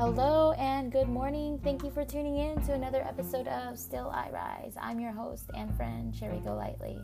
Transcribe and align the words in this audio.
Hello 0.00 0.52
and 0.52 0.90
good 0.90 1.10
morning. 1.10 1.60
Thank 1.62 1.84
you 1.84 1.90
for 1.90 2.06
tuning 2.06 2.38
in 2.38 2.62
to 2.62 2.72
another 2.72 3.02
episode 3.02 3.46
of 3.46 3.78
Still 3.78 4.08
I 4.08 4.30
Rise. 4.30 4.74
I'm 4.80 4.98
your 4.98 5.12
host 5.12 5.50
and 5.54 5.76
friend, 5.76 6.18
Cherry 6.18 6.40
Golightly. 6.40 6.98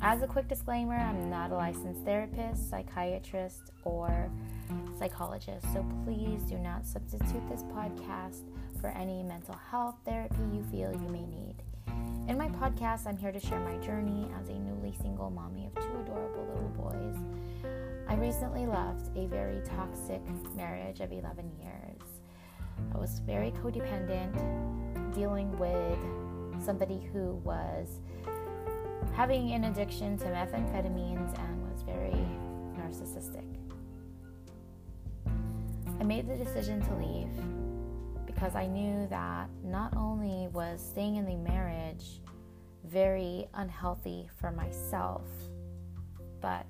As 0.00 0.22
a 0.22 0.26
quick 0.26 0.48
disclaimer, 0.48 0.94
I'm 0.94 1.28
not 1.28 1.50
a 1.50 1.54
licensed 1.54 2.06
therapist, 2.06 2.70
psychiatrist, 2.70 3.70
or 3.84 4.30
psychologist, 4.98 5.70
so 5.74 5.84
please 6.06 6.40
do 6.44 6.56
not 6.56 6.86
substitute 6.86 7.46
this 7.50 7.64
podcast 7.64 8.44
for 8.80 8.88
any 8.88 9.22
mental 9.22 9.60
health 9.70 9.96
therapy 10.06 10.40
you 10.54 10.64
feel 10.70 10.90
you 10.92 11.08
may 11.10 11.26
need. 11.26 11.56
In 12.28 12.38
my 12.38 12.48
podcast, 12.48 13.06
I'm 13.06 13.18
here 13.18 13.30
to 13.30 13.38
share 13.38 13.60
my 13.60 13.76
journey 13.84 14.26
as 14.40 14.48
a 14.48 14.58
newly 14.58 14.94
single 15.02 15.28
mommy 15.28 15.66
of 15.66 15.74
two 15.74 16.00
adorable 16.00 16.46
little 16.46 16.72
boys. 16.78 17.45
I 18.08 18.14
recently 18.14 18.66
left 18.66 19.10
a 19.16 19.26
very 19.26 19.60
toxic 19.64 20.22
marriage 20.54 21.00
of 21.00 21.10
11 21.12 21.50
years. 21.60 22.02
I 22.94 22.98
was 22.98 23.18
very 23.20 23.50
codependent, 23.50 24.34
dealing 25.14 25.50
with 25.58 25.98
somebody 26.64 27.00
who 27.12 27.32
was 27.44 28.00
having 29.12 29.52
an 29.52 29.64
addiction 29.64 30.16
to 30.18 30.26
methamphetamines 30.26 31.36
and 31.38 31.70
was 31.70 31.82
very 31.82 32.14
narcissistic. 32.78 33.44
I 35.98 36.04
made 36.04 36.28
the 36.28 36.36
decision 36.36 36.80
to 36.82 36.94
leave 36.94 38.26
because 38.26 38.54
I 38.54 38.66
knew 38.66 39.06
that 39.08 39.48
not 39.64 39.96
only 39.96 40.46
was 40.48 40.80
staying 40.80 41.16
in 41.16 41.24
the 41.24 41.36
marriage 41.36 42.20
very 42.84 43.46
unhealthy 43.54 44.28
for 44.38 44.52
myself, 44.52 45.26
but 46.40 46.66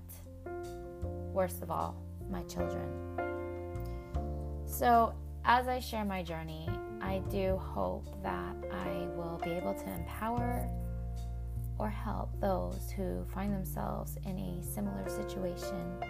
worst 1.36 1.62
of 1.62 1.70
all, 1.70 1.94
my 2.30 2.42
children. 2.44 2.88
So, 4.64 5.12
as 5.44 5.68
I 5.68 5.78
share 5.78 6.04
my 6.04 6.22
journey, 6.22 6.66
I 7.02 7.22
do 7.30 7.58
hope 7.58 8.06
that 8.22 8.56
I 8.72 9.06
will 9.14 9.38
be 9.44 9.50
able 9.50 9.74
to 9.74 9.92
empower 9.92 10.68
or 11.78 11.90
help 11.90 12.30
those 12.40 12.90
who 12.96 13.22
find 13.34 13.52
themselves 13.52 14.16
in 14.24 14.38
a 14.38 14.62
similar 14.74 15.06
situation 15.08 16.00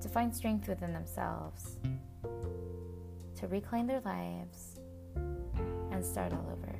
to 0.00 0.08
find 0.08 0.34
strength 0.34 0.68
within 0.68 0.92
themselves 0.92 1.78
to 3.34 3.48
reclaim 3.48 3.88
their 3.88 4.00
lives 4.00 4.78
and 5.90 6.04
start 6.04 6.32
all 6.32 6.46
over. 6.52 6.74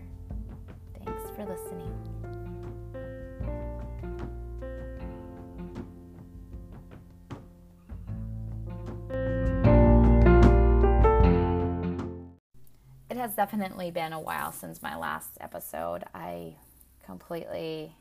Thanks 1.04 1.22
for 1.34 1.44
listening. 1.44 2.15
Has 13.26 13.34
definitely 13.34 13.90
been 13.90 14.12
a 14.12 14.20
while 14.20 14.52
since 14.52 14.80
my 14.80 14.96
last 14.96 15.30
episode. 15.40 16.04
I 16.14 16.54
completely 17.04 17.92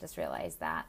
just 0.00 0.16
realized 0.16 0.60
that. 0.60 0.86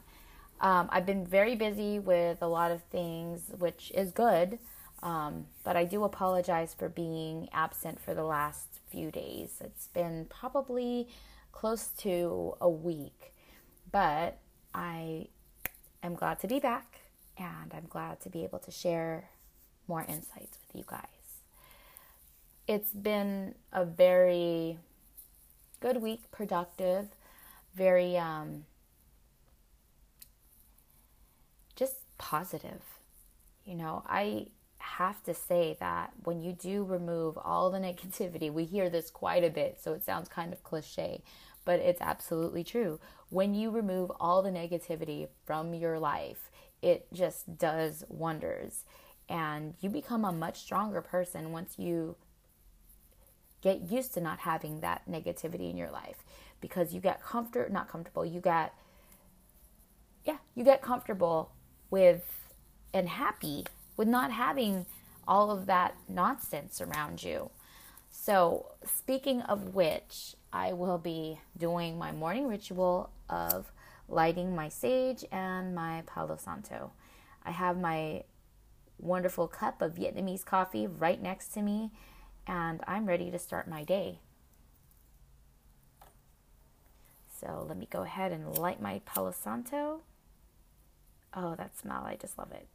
Um, 0.60 0.88
I've 0.92 1.08
been 1.08 1.26
very 1.26 1.56
busy 1.56 1.98
with 1.98 2.44
a 2.44 2.48
lot 2.48 2.70
of 2.70 2.84
things, 2.84 3.50
which 3.58 3.92
is 3.96 4.12
good. 4.12 4.60
Um, 5.02 5.48
but 5.64 5.76
I 5.76 5.86
do 5.86 6.04
apologize 6.04 6.76
for 6.76 6.88
being 6.88 7.50
absent 7.52 8.00
for 8.00 8.14
the 8.14 8.24
last 8.24 8.68
few 8.92 9.10
days. 9.10 9.58
It's 9.60 9.88
been 9.88 10.28
probably 10.30 11.08
close 11.52 11.88
to 12.02 12.54
a 12.62 12.70
week, 12.70 13.34
but 13.92 14.38
I 14.76 15.30
am 16.04 16.14
glad 16.14 16.40
to 16.42 16.48
be 16.48 16.60
back 16.60 17.00
and 17.40 17.74
I'm 17.74 17.88
glad 17.90 18.22
to 18.22 18.30
be 18.30 18.44
able 18.44 18.60
to 18.60 18.70
share 18.70 19.30
more 19.88 20.06
insights 20.08 20.60
with 20.62 20.76
you 20.76 20.84
guys. 20.86 21.21
It's 22.72 22.94
been 22.94 23.56
a 23.74 23.84
very 23.84 24.78
good 25.82 26.02
week, 26.02 26.32
productive, 26.32 27.10
very 27.76 28.16
um, 28.16 28.64
just 31.76 31.96
positive. 32.18 32.82
You 33.66 33.76
know, 33.76 34.04
I 34.08 34.48
have 34.78 35.22
to 35.24 35.34
say 35.34 35.76
that 35.82 36.14
when 36.24 36.42
you 36.42 36.54
do 36.54 36.86
remove 36.86 37.38
all 37.38 37.72
the 37.72 37.78
negativity, 37.90 38.50
we 38.50 38.64
hear 38.64 38.90
this 38.90 39.10
quite 39.10 39.44
a 39.44 39.50
bit, 39.50 39.82
so 39.82 39.92
it 39.92 40.06
sounds 40.06 40.30
kind 40.30 40.54
of 40.54 40.64
cliche, 40.64 41.24
but 41.66 41.82
it's 41.82 42.00
absolutely 42.00 42.64
true. 42.64 43.02
When 43.28 43.54
you 43.54 43.70
remove 43.70 44.14
all 44.18 44.42
the 44.42 44.50
negativity 44.50 45.28
from 45.44 45.74
your 45.74 46.00
life, 46.00 46.50
it 46.82 47.08
just 47.12 47.58
does 47.58 48.06
wonders. 48.08 48.86
And 49.28 49.74
you 49.82 49.90
become 49.90 50.24
a 50.24 50.32
much 50.32 50.62
stronger 50.62 51.02
person 51.02 51.52
once 51.52 51.78
you 51.78 52.16
get 53.62 53.92
used 53.92 54.14
to 54.14 54.22
not 54.22 54.40
having 54.40 54.82
that 54.82 55.04
negativity 55.10 55.70
in 55.70 55.78
your 55.78 55.92
life 55.92 56.24
because 56.60 56.94
you 56.94 57.02
get 57.02 57.22
comfortable, 57.24 57.72
not 57.72 57.90
comfortable, 57.90 58.26
you 58.26 58.40
get, 58.40 58.74
yeah, 60.26 60.38
you 60.56 60.64
get 60.64 60.82
comfortable 60.82 61.52
with 61.90 62.50
and 62.94 63.10
happy 63.10 63.66
with 63.98 64.08
not 64.08 64.32
having 64.32 64.86
all 65.28 65.52
of 65.52 65.66
that 65.68 65.96
nonsense 66.10 66.82
around 66.82 67.24
you. 67.24 67.50
So, 68.10 68.72
speaking 68.84 69.42
of 69.44 69.74
which, 69.74 70.36
I 70.52 70.74
will 70.74 70.98
be 70.98 71.40
doing 71.58 71.98
my 71.98 72.12
morning 72.12 72.48
ritual 72.48 73.10
of 73.30 73.72
lighting 74.10 74.54
my 74.54 74.68
sage 74.68 75.24
and 75.32 75.74
my 75.74 76.04
Palo 76.06 76.36
Santo. 76.36 76.92
I 77.46 77.52
have 77.52 77.80
my 77.80 78.24
wonderful 79.00 79.48
cup 79.48 79.82
of 79.82 79.96
Vietnamese 79.96 80.46
coffee 80.46 80.88
right 80.88 81.22
next 81.22 81.54
to 81.54 81.62
me, 81.62 81.92
and 82.48 82.82
I'm 82.88 83.06
ready 83.06 83.32
to 83.32 83.40
start 83.40 83.68
my 83.68 83.84
day. 83.84 84.20
So, 87.40 87.66
let 87.68 87.78
me 87.78 87.88
go 87.90 88.04
ahead 88.04 88.32
and 88.32 88.58
light 88.58 88.82
my 88.82 89.02
Palo 89.06 89.32
Santo. 89.32 90.02
Oh, 91.34 91.56
that 91.56 91.78
smell, 91.78 92.04
I 92.06 92.16
just 92.16 92.38
love 92.38 92.52
it. 92.52 92.68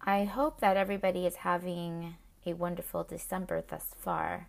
I 0.00 0.24
hope 0.24 0.60
that 0.60 0.76
everybody 0.76 1.26
is 1.26 1.36
having 1.36 2.16
a 2.46 2.52
wonderful 2.52 3.04
December 3.04 3.64
thus 3.66 3.86
far. 3.98 4.48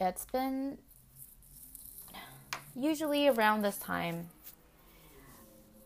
It's 0.00 0.24
been 0.24 0.78
usually 2.74 3.28
around 3.28 3.62
this 3.62 3.76
time. 3.76 4.28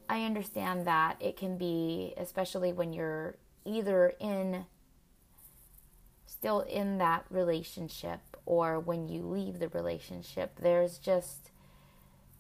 I 0.09 0.25
understand 0.25 0.87
that 0.87 1.16
it 1.20 1.37
can 1.37 1.56
be, 1.56 2.15
especially 2.16 2.72
when 2.72 2.92
you're 2.92 3.37
either 3.65 4.12
in 4.20 4.66
still 6.26 6.60
in 6.60 6.98
that 6.98 7.25
relationship 7.31 8.20
or 8.44 8.78
when 8.78 9.09
you 9.09 9.22
leave 9.22 9.59
the 9.59 9.69
relationship, 9.69 10.59
there's 10.60 10.98
just 10.98 11.50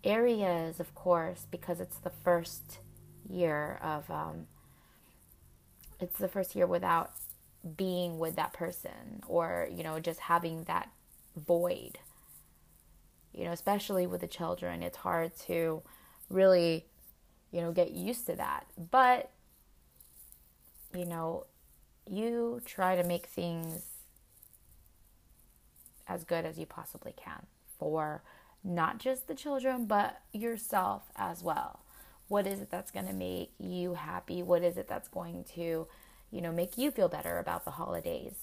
areas, 0.02 0.78
of 0.78 0.94
course, 0.94 1.46
because 1.50 1.80
it's 1.80 1.96
the 1.98 2.10
first 2.10 2.80
year 3.26 3.78
of, 3.82 4.10
um, 4.10 4.46
it's 6.00 6.18
the 6.18 6.28
first 6.28 6.54
year 6.54 6.66
without 6.66 7.12
being 7.76 8.18
with 8.18 8.36
that 8.36 8.52
person 8.52 9.22
or, 9.26 9.68
you 9.72 9.82
know, 9.82 9.98
just 9.98 10.20
having 10.20 10.64
that 10.64 10.90
void. 11.34 11.98
You 13.32 13.44
know, 13.44 13.52
especially 13.52 14.06
with 14.06 14.20
the 14.20 14.26
children, 14.26 14.82
it's 14.82 14.98
hard 14.98 15.34
to 15.46 15.82
really, 16.28 16.84
you 17.54 17.60
know, 17.60 17.70
get 17.70 17.92
used 17.92 18.26
to 18.26 18.34
that. 18.34 18.66
But, 18.90 19.30
you 20.92 21.04
know, 21.04 21.46
you 22.10 22.60
try 22.64 22.96
to 22.96 23.04
make 23.04 23.26
things 23.26 23.86
as 26.08 26.24
good 26.24 26.44
as 26.44 26.58
you 26.58 26.66
possibly 26.66 27.14
can 27.16 27.46
for 27.78 28.24
not 28.64 28.98
just 28.98 29.28
the 29.28 29.34
children, 29.34 29.86
but 29.86 30.20
yourself 30.32 31.04
as 31.14 31.44
well. 31.44 31.78
What 32.26 32.44
is 32.48 32.60
it 32.60 32.70
that's 32.70 32.90
going 32.90 33.06
to 33.06 33.12
make 33.12 33.52
you 33.58 33.94
happy? 33.94 34.42
What 34.42 34.64
is 34.64 34.76
it 34.76 34.88
that's 34.88 35.08
going 35.08 35.44
to, 35.54 35.86
you 36.32 36.40
know, 36.40 36.50
make 36.50 36.76
you 36.76 36.90
feel 36.90 37.08
better 37.08 37.38
about 37.38 37.64
the 37.64 37.70
holidays? 37.70 38.34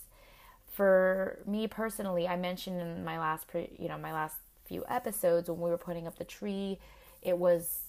For 0.72 1.40
me 1.46 1.68
personally, 1.68 2.30
I 2.30 2.38
mentioned 2.38 2.80
in 2.80 3.04
my 3.04 3.20
last, 3.20 3.48
you 3.54 3.90
know, 3.90 3.98
my 3.98 4.14
last 4.14 4.38
few 4.64 4.86
episodes 4.88 5.50
when 5.50 5.60
we 5.60 5.70
were 5.70 5.78
putting 5.78 6.08
up 6.08 6.18
the 6.18 6.24
tree, 6.24 6.80
it 7.22 7.38
was 7.38 7.82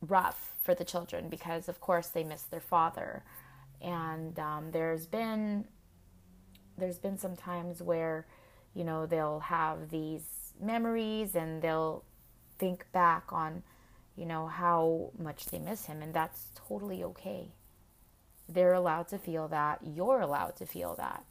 rough 0.00 0.55
for 0.66 0.74
the 0.74 0.84
children 0.84 1.30
because, 1.30 1.68
of 1.68 1.80
course, 1.80 2.08
they 2.08 2.24
miss 2.24 2.42
their 2.42 2.60
father, 2.60 3.22
and 3.80 4.38
um, 4.38 4.72
there's 4.72 5.06
been 5.06 5.64
there's 6.76 6.98
been 6.98 7.16
some 7.16 7.36
times 7.36 7.80
where, 7.82 8.26
you 8.74 8.84
know, 8.84 9.06
they'll 9.06 9.40
have 9.40 9.88
these 9.88 10.52
memories 10.60 11.34
and 11.34 11.62
they'll 11.62 12.04
think 12.58 12.84
back 12.92 13.32
on, 13.32 13.62
you 14.14 14.26
know, 14.26 14.46
how 14.46 15.10
much 15.18 15.46
they 15.46 15.58
miss 15.58 15.86
him, 15.86 16.02
and 16.02 16.12
that's 16.12 16.48
totally 16.54 17.02
okay. 17.02 17.52
They're 18.48 18.74
allowed 18.74 19.08
to 19.08 19.18
feel 19.18 19.48
that. 19.48 19.80
You're 19.82 20.20
allowed 20.20 20.56
to 20.56 20.66
feel 20.66 20.94
that. 20.96 21.24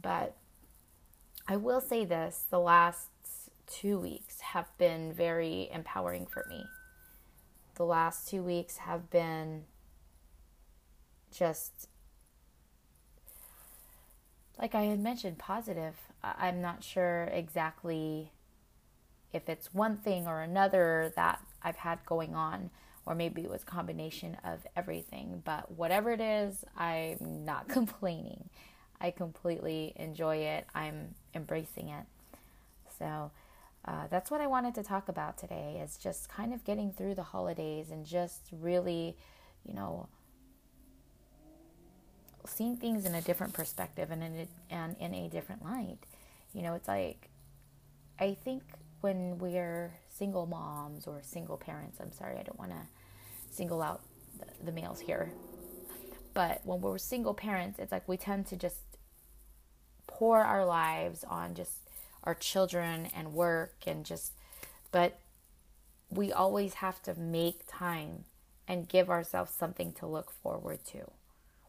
But 0.00 0.36
I 1.48 1.56
will 1.56 1.80
say 1.80 2.04
this 2.04 2.44
the 2.50 2.60
last 2.60 3.08
two 3.66 3.98
weeks 3.98 4.40
have 4.40 4.66
been 4.78 5.12
very 5.12 5.70
empowering 5.72 6.26
for 6.26 6.44
me. 6.48 6.64
The 7.80 7.86
last 7.86 8.28
two 8.28 8.42
weeks 8.42 8.76
have 8.76 9.08
been 9.08 9.64
just 11.34 11.88
like 14.58 14.74
I 14.74 14.82
had 14.82 15.00
mentioned, 15.00 15.38
positive. 15.38 15.94
I'm 16.22 16.60
not 16.60 16.84
sure 16.84 17.30
exactly 17.32 18.32
if 19.32 19.48
it's 19.48 19.72
one 19.72 19.96
thing 19.96 20.26
or 20.26 20.42
another 20.42 21.10
that 21.16 21.40
I've 21.62 21.76
had 21.76 22.04
going 22.04 22.34
on, 22.34 22.68
or 23.06 23.14
maybe 23.14 23.40
it 23.40 23.48
was 23.48 23.64
combination 23.64 24.36
of 24.44 24.66
everything. 24.76 25.40
But 25.42 25.70
whatever 25.70 26.10
it 26.10 26.20
is, 26.20 26.62
I'm 26.76 27.46
not 27.46 27.66
complaining. 27.70 28.50
I 29.00 29.10
completely 29.10 29.94
enjoy 29.96 30.36
it. 30.36 30.66
I'm 30.74 31.14
embracing 31.34 31.88
it. 31.88 32.04
So 32.98 33.30
uh, 33.84 34.06
that's 34.10 34.30
what 34.30 34.40
I 34.40 34.46
wanted 34.46 34.74
to 34.74 34.82
talk 34.82 35.08
about 35.08 35.38
today 35.38 35.80
is 35.82 35.96
just 35.96 36.28
kind 36.28 36.52
of 36.52 36.64
getting 36.64 36.92
through 36.92 37.14
the 37.14 37.22
holidays 37.22 37.90
and 37.90 38.04
just 38.04 38.48
really, 38.52 39.16
you 39.64 39.74
know, 39.74 40.08
seeing 42.46 42.76
things 42.76 43.06
in 43.06 43.14
a 43.14 43.22
different 43.22 43.52
perspective 43.52 44.10
and 44.10 44.22
in 44.22 44.34
a, 44.40 44.74
and 44.74 44.96
in 44.98 45.14
a 45.14 45.28
different 45.28 45.64
light. 45.64 45.98
You 46.52 46.62
know, 46.62 46.74
it's 46.74 46.88
like 46.88 47.30
I 48.18 48.34
think 48.34 48.62
when 49.00 49.38
we're 49.38 49.94
single 50.10 50.46
moms 50.46 51.06
or 51.06 51.20
single 51.22 51.56
parents, 51.56 51.98
I'm 52.00 52.12
sorry, 52.12 52.36
I 52.36 52.42
don't 52.42 52.58
want 52.58 52.72
to 52.72 52.82
single 53.50 53.80
out 53.80 54.02
the, 54.38 54.66
the 54.66 54.72
males 54.72 55.00
here. 55.00 55.32
But 56.34 56.60
when 56.64 56.80
we're 56.82 56.98
single 56.98 57.34
parents, 57.34 57.78
it's 57.78 57.90
like 57.90 58.06
we 58.06 58.18
tend 58.18 58.46
to 58.48 58.56
just 58.56 58.76
pour 60.06 60.42
our 60.42 60.66
lives 60.66 61.24
on 61.24 61.54
just 61.54 61.89
our 62.24 62.34
children 62.34 63.08
and 63.14 63.32
work 63.32 63.74
and 63.86 64.04
just 64.04 64.32
but 64.92 65.18
we 66.10 66.32
always 66.32 66.74
have 66.74 67.00
to 67.02 67.14
make 67.14 67.60
time 67.68 68.24
and 68.66 68.88
give 68.88 69.08
ourselves 69.08 69.52
something 69.52 69.92
to 69.92 70.06
look 70.06 70.30
forward 70.30 70.80
to. 70.86 71.10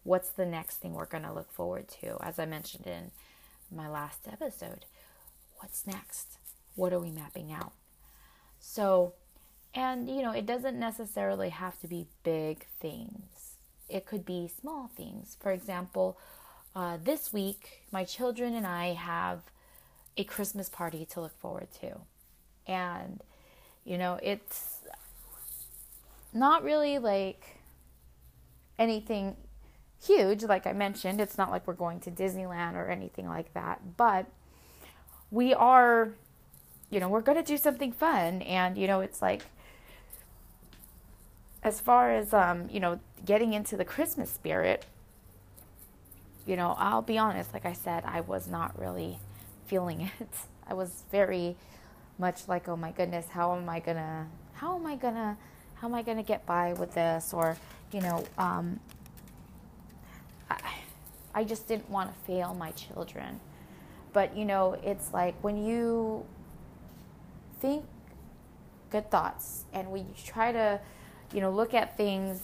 What's 0.04 0.30
the 0.30 0.46
next 0.46 0.78
thing 0.78 0.94
we're 0.94 1.06
going 1.06 1.24
to 1.24 1.34
look 1.34 1.52
forward 1.52 1.88
to? 2.02 2.18
As 2.22 2.40
I 2.40 2.46
mentioned 2.46 2.88
in 2.88 3.12
my 3.76 3.88
last 3.88 4.28
episode, 4.32 4.86
what's 5.58 5.86
next? 5.86 6.38
What 6.76 6.92
are 6.94 7.00
we 7.00 7.12
mapping 7.12 7.52
out? 7.52 7.74
So, 8.60 9.14
and 9.76 10.10
you 10.10 10.24
know, 10.24 10.32
it 10.32 10.46
doesn't 10.46 10.80
necessarily 10.80 11.50
have 11.50 11.80
to 11.82 11.88
be 11.88 12.08
big 12.24 12.66
things, 12.80 13.56
it 13.90 14.06
could 14.06 14.26
be 14.26 14.48
small 14.62 14.90
things. 14.96 15.38
For 15.40 15.52
example, 15.52 16.18
uh, 16.76 16.98
this 17.04 17.34
week, 17.34 17.84
my 17.92 18.06
children 18.06 18.56
and 18.56 18.66
I 18.66 18.94
have 18.94 19.42
a 20.18 20.24
Christmas 20.24 20.70
party 20.70 21.06
to 21.06 21.22
look 21.22 21.38
forward 21.40 21.68
to. 21.82 22.00
And, 22.68 23.22
you 23.86 23.98
know, 23.98 24.20
it's 24.22 24.80
not 26.34 26.64
really 26.64 27.00
like 27.00 27.58
anything 28.78 29.36
huge, 30.04 30.44
like 30.44 30.66
I 30.66 30.74
mentioned. 30.74 31.22
It's 31.22 31.38
not 31.38 31.52
like 31.52 31.68
we're 31.68 31.74
going 31.74 32.00
to 32.02 32.12
Disneyland 32.12 32.76
or 32.76 32.90
anything 32.90 33.28
like 33.28 33.54
that. 33.54 33.98
But 33.98 34.26
we 35.30 35.54
are, 35.54 36.14
you 36.90 37.00
know, 37.00 37.10
we're 37.10 37.22
going 37.22 37.38
to 37.38 37.44
do 37.44 37.58
something 37.58 37.92
fun. 37.92 38.42
And, 38.42 38.78
you 38.78 38.88
know, 38.88 39.02
it's 39.02 39.22
like, 39.22 39.44
as 41.64 41.80
far 41.80 42.12
as, 42.12 42.34
um, 42.34 42.70
you 42.72 42.80
know, 42.80 43.00
getting 43.24 43.54
into 43.54 43.78
the 43.78 43.86
Christmas 43.86 44.32
spirit, 44.32 44.86
you 46.46 46.56
know, 46.56 46.76
I'll 46.80 47.04
be 47.04 47.18
honest, 47.18 47.54
like 47.54 47.66
I 47.66 47.74
said, 47.74 48.04
I 48.06 48.22
was 48.22 48.48
not 48.48 48.78
really 48.80 49.20
feeling 49.72 50.02
it. 50.20 50.30
I 50.68 50.74
was 50.74 51.04
very 51.12 51.56
much 52.20 52.48
like, 52.48 52.68
oh 52.68 52.76
my 52.76 52.92
goodness, 52.92 53.26
how 53.30 53.56
am 53.56 53.68
I 53.70 53.80
gonna, 53.80 54.28
how 54.54 54.76
am 54.76 54.86
I 54.86 54.96
gonna, 54.96 55.38
how 55.76 55.88
am 55.88 55.96
I 55.96 56.04
gonna 56.04 56.24
get 56.24 56.46
by 56.46 56.74
with 56.74 56.94
this? 56.94 57.34
Or, 57.34 57.58
you 57.92 58.02
know, 58.02 58.24
um, 58.38 58.80
I, 60.50 60.60
I 61.34 61.44
just 61.46 61.68
didn't 61.68 61.90
want 61.90 62.12
to 62.14 62.20
fail 62.26 62.54
my 62.54 62.72
children. 62.72 63.40
But, 64.14 64.36
you 64.36 64.44
know, 64.44 64.78
it's 64.84 65.14
like 65.14 65.36
when 65.42 65.64
you 65.64 66.26
think 67.62 67.86
good 68.90 69.10
thoughts 69.10 69.64
and 69.72 69.90
we 69.90 70.06
try 70.26 70.52
to, 70.52 70.82
you 71.34 71.40
know, 71.40 71.50
look 71.50 71.74
at 71.74 71.96
things 71.96 72.42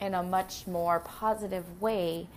in 0.00 0.14
a 0.14 0.22
much 0.22 0.68
more 0.68 1.00
positive 1.00 1.82
way, 1.82 2.28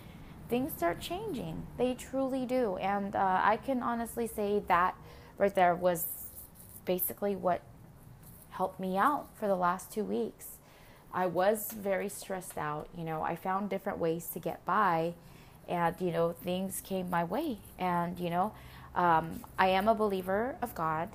things 0.50 0.72
start 0.76 1.00
changing. 1.00 1.66
They 1.78 1.94
truly 1.94 2.44
do. 2.44 2.76
And 2.76 3.14
uh, 3.14 3.40
I 3.42 3.56
can 3.56 3.82
honestly 3.82 4.26
say 4.26 4.62
that 4.66 4.96
right 5.38 5.54
there 5.54 5.74
was 5.74 6.06
basically 6.84 7.36
what 7.36 7.62
helped 8.50 8.80
me 8.80 8.98
out 8.98 9.28
for 9.38 9.46
the 9.46 9.54
last 9.54 9.92
two 9.92 10.04
weeks. 10.04 10.46
I 11.14 11.26
was 11.26 11.72
very 11.72 12.08
stressed 12.08 12.58
out. 12.58 12.88
You 12.96 13.04
know, 13.04 13.22
I 13.22 13.36
found 13.36 13.70
different 13.70 13.98
ways 13.98 14.26
to 14.34 14.38
get 14.40 14.64
by, 14.64 15.14
and, 15.68 15.94
you 16.00 16.10
know, 16.10 16.32
things 16.32 16.80
came 16.80 17.08
my 17.08 17.24
way. 17.24 17.58
And, 17.78 18.18
you 18.18 18.30
know, 18.30 18.52
um, 18.94 19.40
I 19.58 19.68
am 19.68 19.88
a 19.88 19.94
believer 19.94 20.56
of 20.60 20.74
God. 20.74 21.08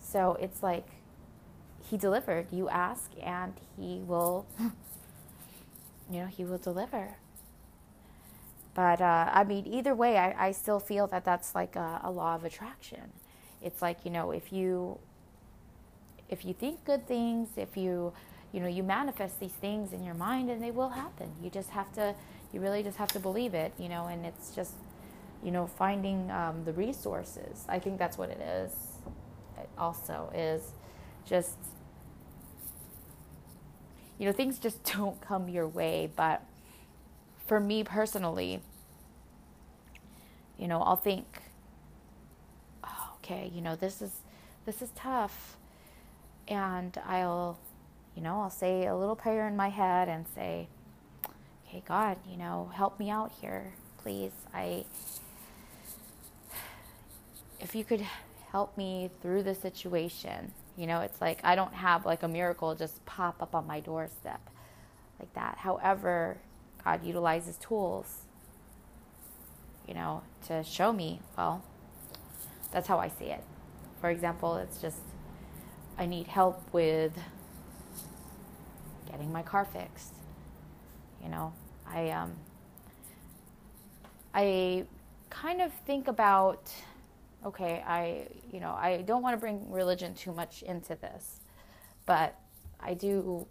So 0.00 0.36
it's 0.40 0.62
like 0.62 0.86
He 1.82 1.96
delivered. 1.96 2.46
You 2.50 2.68
ask, 2.68 3.10
and 3.22 3.54
He 3.76 4.00
will, 4.06 4.46
you 6.10 6.20
know, 6.20 6.26
He 6.26 6.44
will 6.44 6.58
deliver. 6.58 7.16
But 8.74 9.00
uh, 9.00 9.30
I 9.32 9.44
mean, 9.44 9.66
either 9.66 9.94
way, 9.94 10.18
I, 10.18 10.48
I 10.48 10.52
still 10.52 10.80
feel 10.80 11.06
that 11.08 11.24
that's 11.24 11.54
like 11.54 11.76
a, 11.76 12.00
a 12.02 12.10
law 12.10 12.34
of 12.34 12.44
attraction. 12.44 13.12
It's 13.62 13.80
like 13.80 13.98
you 14.04 14.10
know, 14.10 14.32
if 14.32 14.52
you 14.52 14.98
if 16.28 16.44
you 16.44 16.52
think 16.54 16.84
good 16.84 17.06
things, 17.06 17.48
if 17.56 17.76
you 17.76 18.12
you 18.52 18.60
know 18.60 18.66
you 18.68 18.82
manifest 18.82 19.38
these 19.40 19.52
things 19.52 19.92
in 19.92 20.02
your 20.02 20.14
mind, 20.14 20.50
and 20.50 20.62
they 20.62 20.72
will 20.72 20.90
happen. 20.90 21.30
You 21.42 21.50
just 21.50 21.70
have 21.70 21.92
to, 21.94 22.14
you 22.52 22.60
really 22.60 22.82
just 22.82 22.98
have 22.98 23.08
to 23.12 23.20
believe 23.20 23.54
it, 23.54 23.72
you 23.78 23.88
know. 23.88 24.06
And 24.06 24.26
it's 24.26 24.50
just 24.50 24.74
you 25.42 25.52
know 25.52 25.66
finding 25.66 26.30
um, 26.32 26.64
the 26.64 26.72
resources. 26.72 27.64
I 27.68 27.78
think 27.78 27.98
that's 27.98 28.18
what 28.18 28.30
it 28.30 28.40
is. 28.40 28.72
It 29.56 29.68
also 29.78 30.32
is 30.34 30.72
just 31.24 31.56
you 34.18 34.26
know 34.26 34.32
things 34.32 34.58
just 34.58 34.82
don't 34.96 35.20
come 35.20 35.48
your 35.48 35.68
way, 35.68 36.10
but 36.16 36.42
for 37.54 37.60
me 37.60 37.84
personally, 37.84 38.60
you 40.58 40.66
know, 40.66 40.82
I'll 40.82 40.96
think, 40.96 41.24
oh, 42.82 43.12
okay, 43.18 43.48
you 43.54 43.60
know, 43.60 43.76
this 43.76 44.02
is 44.02 44.10
this 44.66 44.82
is 44.82 44.90
tough, 44.96 45.56
and 46.48 46.98
I'll, 47.06 47.60
you 48.16 48.22
know, 48.22 48.40
I'll 48.40 48.50
say 48.50 48.86
a 48.86 48.96
little 48.96 49.14
prayer 49.14 49.46
in 49.46 49.54
my 49.54 49.68
head 49.68 50.08
and 50.08 50.26
say, 50.34 50.66
okay, 51.68 51.84
God, 51.86 52.16
you 52.28 52.36
know, 52.36 52.72
help 52.74 52.98
me 52.98 53.08
out 53.08 53.30
here, 53.40 53.74
please. 53.98 54.32
I, 54.52 54.84
if 57.60 57.76
you 57.76 57.84
could 57.84 58.04
help 58.50 58.76
me 58.76 59.12
through 59.22 59.44
the 59.44 59.54
situation, 59.54 60.50
you 60.76 60.88
know, 60.88 61.02
it's 61.02 61.20
like 61.20 61.38
I 61.44 61.54
don't 61.54 61.74
have 61.74 62.04
like 62.04 62.24
a 62.24 62.28
miracle 62.28 62.74
just 62.74 63.06
pop 63.06 63.40
up 63.40 63.54
on 63.54 63.64
my 63.64 63.78
doorstep 63.78 64.40
like 65.20 65.32
that. 65.34 65.58
However, 65.58 66.38
God 66.84 67.04
utilizes 67.04 67.56
tools, 67.56 68.22
you 69.88 69.94
know, 69.94 70.22
to 70.46 70.62
show 70.62 70.92
me, 70.92 71.20
well, 71.36 71.64
that's 72.72 72.86
how 72.86 72.98
I 72.98 73.08
see 73.08 73.26
it. 73.26 73.42
For 74.00 74.10
example, 74.10 74.56
it's 74.56 74.80
just 74.80 75.00
I 75.96 76.06
need 76.06 76.26
help 76.26 76.62
with 76.72 77.12
getting 79.10 79.32
my 79.32 79.42
car 79.42 79.64
fixed. 79.64 80.12
You 81.22 81.30
know, 81.30 81.52
I 81.86 82.10
um 82.10 82.32
I 84.34 84.84
kind 85.30 85.62
of 85.62 85.72
think 85.86 86.08
about 86.08 86.70
okay, 87.46 87.82
I 87.86 88.26
you 88.52 88.60
know, 88.60 88.72
I 88.72 89.02
don't 89.02 89.22
want 89.22 89.34
to 89.36 89.40
bring 89.40 89.70
religion 89.70 90.14
too 90.14 90.32
much 90.32 90.62
into 90.62 90.96
this, 90.96 91.40
but 92.04 92.38
I 92.80 92.94
do 92.94 93.46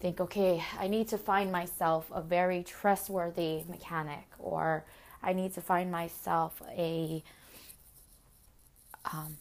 think, 0.00 0.20
okay, 0.20 0.64
I 0.78 0.88
need 0.88 1.08
to 1.08 1.18
find 1.18 1.52
myself 1.52 2.10
a 2.12 2.22
very 2.22 2.62
trustworthy 2.62 3.62
mechanic, 3.68 4.24
or 4.38 4.84
I 5.22 5.34
need 5.34 5.54
to 5.54 5.60
find 5.60 5.92
myself 5.92 6.62
a, 6.70 7.22
um, 9.12 9.36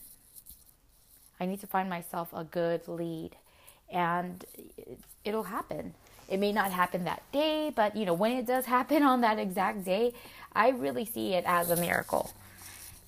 I 1.39 1.45
need 1.45 1.61
to 1.61 1.67
find 1.67 1.89
myself 1.89 2.29
a 2.33 2.43
good 2.43 2.87
lead, 2.87 3.31
and 3.89 4.43
it'll 5.23 5.43
happen. 5.43 5.93
It 6.27 6.39
may 6.39 6.51
not 6.51 6.71
happen 6.71 7.05
that 7.05 7.23
day, 7.31 7.71
but 7.73 7.95
you 7.95 8.05
know, 8.05 8.13
when 8.13 8.33
it 8.33 8.45
does 8.45 8.65
happen 8.65 9.01
on 9.01 9.21
that 9.21 9.39
exact 9.39 9.85
day, 9.85 10.13
I 10.53 10.69
really 10.69 11.05
see 11.05 11.33
it 11.33 11.45
as 11.47 11.71
a 11.71 11.77
miracle. 11.77 12.33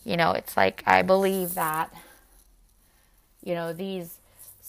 You 0.05 0.15
know, 0.15 0.31
it's 0.31 0.55
like 0.55 0.83
I 0.87 1.01
believe 1.01 1.53
that, 1.55 1.93
you 3.43 3.53
know, 3.53 3.73
these 3.73 4.20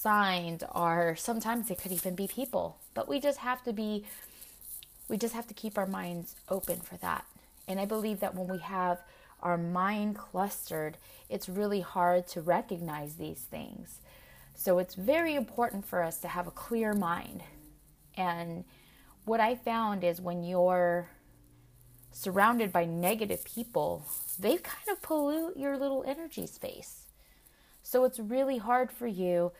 signs 0.03 0.63
are 0.73 1.17
sometimes 1.17 1.69
they 1.69 1.75
could 1.77 1.93
even 1.93 2.15
be 2.15 2.27
people 2.29 2.79
but 2.95 3.09
we 3.09 3.21
just 3.21 3.39
have 3.41 3.63
to 3.65 3.73
be 3.73 4.05
we 5.09 5.17
just 5.19 5.35
have 5.35 5.47
to 5.47 5.55
keep 5.55 5.79
our 5.79 5.87
minds 5.87 6.37
open 6.49 6.81
for 6.81 6.97
that 6.99 7.25
and 7.69 7.81
i 7.81 7.85
believe 7.85 8.21
that 8.21 8.35
when 8.35 8.49
we 8.49 8.59
have 8.59 8.99
our 9.43 9.59
mind 9.59 10.17
clustered 10.17 10.97
it's 11.31 11.49
really 11.49 11.81
hard 11.81 12.27
to 12.27 12.41
recognize 12.41 13.17
these 13.17 13.41
things 13.51 14.01
So 14.55 14.79
it's 14.79 14.95
very 14.97 15.35
important 15.37 15.87
for 15.87 16.03
us 16.03 16.19
to 16.21 16.29
have 16.29 16.47
a 16.47 16.53
clear 16.53 16.95
mind. 16.95 17.43
And 18.17 18.65
what 19.25 19.41
I 19.41 19.57
found 19.57 20.05
is 20.05 20.21
when 20.21 20.45
you're 20.45 21.11
surrounded 22.13 22.73
by 22.73 22.85
negative 22.85 23.45
people, 23.45 24.05
they 24.39 24.57
kind 24.59 24.89
of 24.91 25.03
pollute 25.03 25.57
your 25.57 25.79
little 25.79 26.05
energy 26.07 26.47
space. 26.47 27.07
So 27.83 28.05
it's 28.05 28.21
really 28.21 28.59
hard 28.59 28.91
for 28.93 29.07
you 29.07 29.53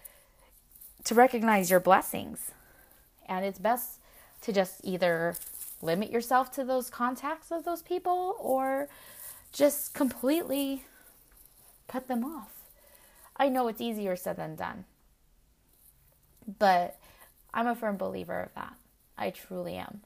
to 1.05 1.15
recognize 1.15 1.71
your 1.71 1.81
blessings. 1.81 2.53
And 3.29 3.45
it's 3.45 3.59
best 3.59 4.01
to 4.43 4.53
just 4.53 4.81
either 4.85 5.37
limit 5.81 6.11
yourself 6.11 6.51
to 6.53 6.65
those 6.65 6.91
contacts 6.91 7.51
of 7.51 7.65
those 7.65 7.83
people 7.83 8.37
or 8.39 8.89
just 9.53 9.95
completely 9.95 10.85
cut 11.89 12.09
them 12.09 12.25
off. 12.25 12.53
I 13.37 13.49
know 13.49 13.69
it's 13.69 13.81
easier 13.81 14.17
said 14.17 14.37
than 14.37 14.55
done, 14.55 14.85
but 16.59 16.99
I'm 17.53 17.67
a 17.67 17.75
firm 17.75 17.97
believer 17.97 18.41
of 18.41 18.55
that. 18.55 18.75
I 19.19 19.31
truly 19.31 19.75
am. 19.77 20.03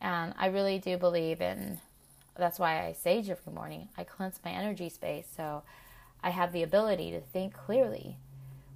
And 0.00 0.34
I 0.36 0.46
really 0.46 0.78
do 0.78 0.98
believe 0.98 1.40
in 1.40 1.78
that's 2.36 2.58
why 2.58 2.86
I 2.86 2.92
sage 2.92 3.28
every 3.28 3.52
morning. 3.52 3.88
I 3.96 4.04
cleanse 4.04 4.40
my 4.44 4.50
energy 4.50 4.88
space 4.88 5.26
so 5.36 5.62
I 6.22 6.30
have 6.30 6.52
the 6.52 6.62
ability 6.62 7.10
to 7.12 7.20
think 7.20 7.54
clearly 7.54 8.16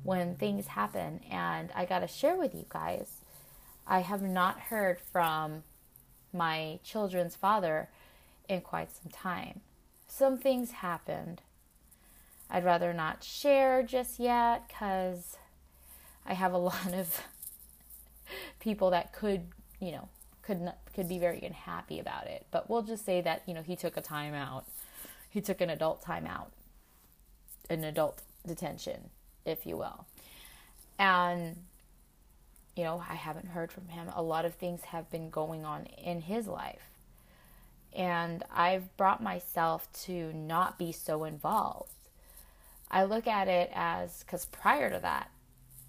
when 0.06 0.36
things 0.36 0.68
happen. 0.68 1.20
And 1.30 1.70
I 1.74 1.84
got 1.84 2.00
to 2.00 2.08
share 2.08 2.36
with 2.36 2.54
you 2.54 2.64
guys 2.68 3.20
I 3.86 4.00
have 4.00 4.22
not 4.22 4.58
heard 4.58 4.98
from 4.98 5.62
my 6.32 6.80
children's 6.82 7.36
father 7.36 7.88
in 8.48 8.60
quite 8.60 8.90
some 8.90 9.10
time. 9.12 9.60
Some 10.08 10.38
things 10.38 10.72
happened. 10.72 11.42
I'd 12.50 12.64
rather 12.64 12.92
not 12.92 13.22
share 13.22 13.82
just 13.82 14.18
yet 14.18 14.66
because 14.66 15.36
I 16.24 16.34
have 16.34 16.52
a 16.52 16.58
lot 16.72 16.92
of 16.92 17.22
people 18.58 18.90
that 18.90 19.12
could, 19.12 19.42
you 19.80 19.92
know, 19.92 20.08
could 20.42 20.60
not, 20.60 20.78
could 20.94 21.08
be 21.08 21.18
very 21.18 21.40
unhappy 21.42 22.00
about 22.00 22.26
it. 22.26 22.46
But 22.50 22.68
we'll 22.68 22.82
just 22.82 23.04
say 23.04 23.20
that 23.20 23.42
you 23.46 23.54
know 23.54 23.62
he 23.62 23.76
took 23.76 23.96
a 23.96 24.00
time 24.00 24.34
out. 24.34 24.64
He 25.28 25.40
took 25.40 25.60
an 25.60 25.70
adult 25.70 26.02
time 26.02 26.26
out, 26.26 26.52
an 27.68 27.84
adult 27.84 28.22
detention, 28.46 29.10
if 29.46 29.66
you 29.66 29.76
will, 29.76 30.06
and 30.98 31.56
you 32.74 32.84
know 32.84 33.02
I 33.08 33.14
haven't 33.14 33.48
heard 33.48 33.72
from 33.72 33.88
him. 33.88 34.08
A 34.14 34.22
lot 34.22 34.44
of 34.44 34.54
things 34.54 34.82
have 34.82 35.10
been 35.10 35.30
going 35.30 35.64
on 35.64 35.86
in 35.86 36.20
his 36.20 36.46
life, 36.46 36.90
and 37.94 38.42
I've 38.54 38.96
brought 38.96 39.22
myself 39.22 39.88
to 40.04 40.32
not 40.32 40.78
be 40.78 40.92
so 40.92 41.24
involved. 41.24 41.92
I 42.90 43.04
look 43.04 43.26
at 43.26 43.48
it 43.48 43.70
as 43.74 44.22
because 44.22 44.44
prior 44.44 44.90
to 44.90 44.98
that, 45.00 45.30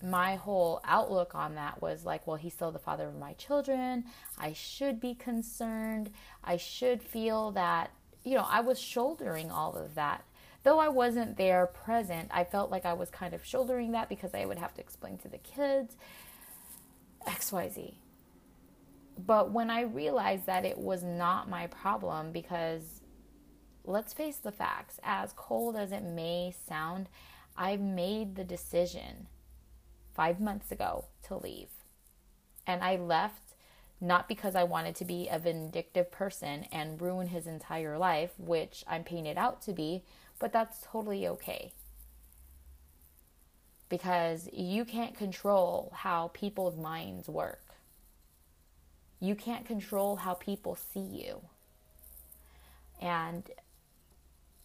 my 0.01 0.35
whole 0.35 0.79
outlook 0.83 1.33
on 1.33 1.55
that 1.55 1.81
was 1.81 2.05
like, 2.05 2.27
well, 2.27 2.37
he's 2.37 2.53
still 2.53 2.71
the 2.71 2.79
father 2.79 3.07
of 3.07 3.17
my 3.17 3.33
children. 3.33 4.05
I 4.37 4.53
should 4.53 4.99
be 4.99 5.15
concerned. 5.15 6.11
I 6.43 6.57
should 6.57 7.01
feel 7.01 7.51
that, 7.51 7.91
you 8.23 8.35
know, 8.35 8.45
I 8.47 8.61
was 8.61 8.79
shouldering 8.79 9.49
all 9.49 9.75
of 9.75 9.95
that. 9.95 10.23
Though 10.67 10.79
I 10.79 10.89
wasn't 10.89 11.37
there 11.37 11.65
present, 11.65 12.27
I 12.29 12.43
felt 12.43 12.69
like 12.69 12.85
I 12.85 12.91
was 12.91 13.09
kind 13.09 13.33
of 13.33 13.45
shouldering 13.45 13.93
that 13.93 14.09
because 14.09 14.33
I 14.33 14.43
would 14.43 14.57
have 14.57 14.73
to 14.73 14.81
explain 14.81 15.17
to 15.19 15.29
the 15.29 15.37
kids 15.37 15.95
XYZ. 17.25 17.93
But 19.17 19.53
when 19.53 19.69
I 19.69 19.83
realized 19.83 20.45
that 20.47 20.65
it 20.65 20.77
was 20.77 21.03
not 21.03 21.49
my 21.49 21.67
problem, 21.67 22.33
because 22.33 22.99
let's 23.85 24.11
face 24.11 24.35
the 24.35 24.51
facts, 24.51 24.99
as 25.03 25.31
cold 25.37 25.77
as 25.77 25.93
it 25.93 26.03
may 26.03 26.53
sound, 26.67 27.07
I 27.55 27.77
made 27.77 28.35
the 28.35 28.43
decision 28.43 29.27
five 30.13 30.41
months 30.41 30.69
ago 30.69 31.05
to 31.29 31.37
leave. 31.37 31.69
And 32.65 32.83
I 32.83 32.97
left 32.97 33.55
not 34.01 34.27
because 34.27 34.53
I 34.53 34.65
wanted 34.65 34.95
to 34.95 35.05
be 35.05 35.29
a 35.29 35.39
vindictive 35.39 36.11
person 36.11 36.65
and 36.73 37.01
ruin 37.01 37.27
his 37.27 37.47
entire 37.47 37.97
life, 37.97 38.31
which 38.37 38.83
I'm 38.85 39.05
painted 39.05 39.37
out 39.37 39.61
to 39.61 39.71
be, 39.71 40.03
but 40.39 40.53
that's 40.53 40.79
totally 40.91 41.27
okay. 41.27 41.73
Because 43.89 44.49
you 44.51 44.85
can't 44.85 45.17
control 45.17 45.91
how 45.95 46.29
people's 46.33 46.75
minds 46.75 47.29
work. 47.29 47.63
You 49.19 49.35
can't 49.35 49.65
control 49.65 50.17
how 50.17 50.33
people 50.33 50.75
see 50.75 50.99
you. 50.99 51.41
And 53.01 53.49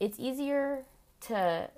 it's 0.00 0.18
easier 0.18 0.84
to 1.22 1.70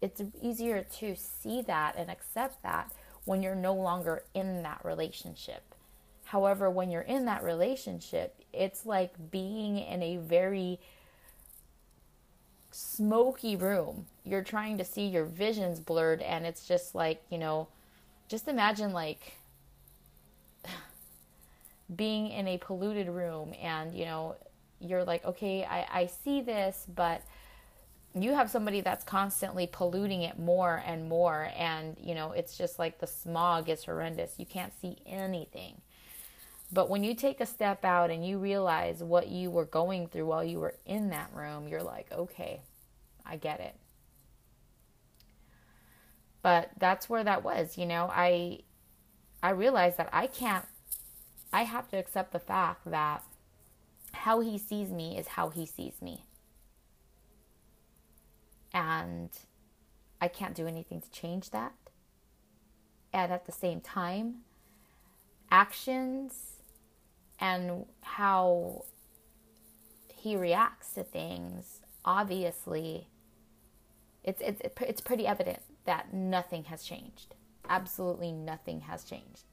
it's 0.00 0.20
easier 0.42 0.84
to 0.98 1.16
see 1.16 1.62
that 1.62 1.94
and 1.96 2.10
accept 2.10 2.62
that 2.62 2.92
when 3.24 3.42
you're 3.42 3.54
no 3.54 3.72
longer 3.72 4.24
in 4.34 4.62
that 4.62 4.84
relationship. 4.84 5.74
However, 6.24 6.68
when 6.68 6.90
you're 6.90 7.02
in 7.02 7.24
that 7.24 7.42
relationship, 7.42 8.34
it's 8.52 8.84
like 8.84 9.14
being 9.30 9.78
in 9.78 10.02
a 10.02 10.16
very 10.18 10.78
smoky 12.74 13.54
room. 13.54 14.06
You're 14.24 14.42
trying 14.42 14.78
to 14.78 14.84
see 14.84 15.06
your 15.06 15.24
visions 15.24 15.78
blurred, 15.78 16.20
and 16.22 16.44
it's 16.44 16.66
just 16.66 16.94
like, 16.94 17.22
you 17.30 17.38
know, 17.38 17.68
just 18.28 18.48
imagine 18.48 18.92
like 18.92 19.34
being 21.96 22.28
in 22.28 22.48
a 22.48 22.58
polluted 22.58 23.08
room, 23.08 23.54
and, 23.62 23.94
you 23.94 24.04
know, 24.04 24.34
you're 24.80 25.04
like, 25.04 25.24
okay, 25.24 25.64
I, 25.64 25.86
I 26.00 26.06
see 26.06 26.40
this, 26.40 26.84
but 26.92 27.22
you 28.16 28.32
have 28.34 28.50
somebody 28.50 28.80
that's 28.80 29.04
constantly 29.04 29.68
polluting 29.70 30.22
it 30.22 30.38
more 30.38 30.82
and 30.86 31.08
more 31.08 31.50
and 31.58 31.96
you 32.00 32.14
know 32.14 32.30
it's 32.30 32.56
just 32.56 32.78
like 32.78 33.00
the 33.00 33.08
smog 33.08 33.68
is 33.68 33.84
horrendous 33.84 34.34
you 34.38 34.46
can't 34.46 34.72
see 34.80 34.96
anything 35.04 35.80
but 36.74 36.90
when 36.90 37.04
you 37.04 37.14
take 37.14 37.40
a 37.40 37.46
step 37.46 37.84
out 37.84 38.10
and 38.10 38.26
you 38.26 38.38
realize 38.38 39.02
what 39.02 39.28
you 39.28 39.50
were 39.50 39.64
going 39.64 40.08
through 40.08 40.26
while 40.26 40.44
you 40.44 40.58
were 40.58 40.74
in 40.84 41.10
that 41.10 41.30
room 41.32 41.68
you're 41.68 41.82
like 41.82 42.10
okay 42.12 42.60
i 43.24 43.36
get 43.36 43.60
it. 43.60 43.74
But 46.42 46.72
that's 46.78 47.08
where 47.08 47.24
that 47.24 47.42
was 47.42 47.78
you 47.78 47.86
know? 47.86 48.10
I 48.12 48.60
i 49.42 49.50
realized 49.50 49.96
that 49.96 50.10
i 50.12 50.26
can't 50.26 50.66
i 51.52 51.62
have 51.62 51.88
to 51.90 51.96
accept 51.96 52.32
the 52.32 52.38
fact 52.38 52.82
that 52.84 53.22
how 54.14 54.40
he 54.40 54.58
sees 54.58 54.90
me 54.90 55.18
is 55.18 55.28
how 55.28 55.50
he 55.50 55.66
sees 55.66 56.00
me. 56.00 56.24
And 58.72 59.30
I 60.20 60.28
can't 60.28 60.54
do 60.54 60.66
anything 60.66 61.00
to 61.00 61.10
change 61.10 61.50
that. 61.50 61.74
And 63.12 63.32
at 63.32 63.46
the 63.46 63.52
same 63.52 63.80
time, 63.80 64.38
actions 65.50 66.53
and 67.40 67.86
how 68.02 68.84
he 70.14 70.36
reacts 70.36 70.92
to 70.94 71.02
things 71.04 71.80
obviously 72.04 73.08
it's 74.24 74.40
it's 74.40 74.60
it's 74.80 75.00
pretty 75.00 75.26
evident 75.26 75.60
that 75.84 76.12
nothing 76.14 76.64
has 76.64 76.82
changed. 76.82 77.34
Absolutely 77.68 78.32
nothing 78.32 78.80
has 78.80 79.04
changed. 79.04 79.44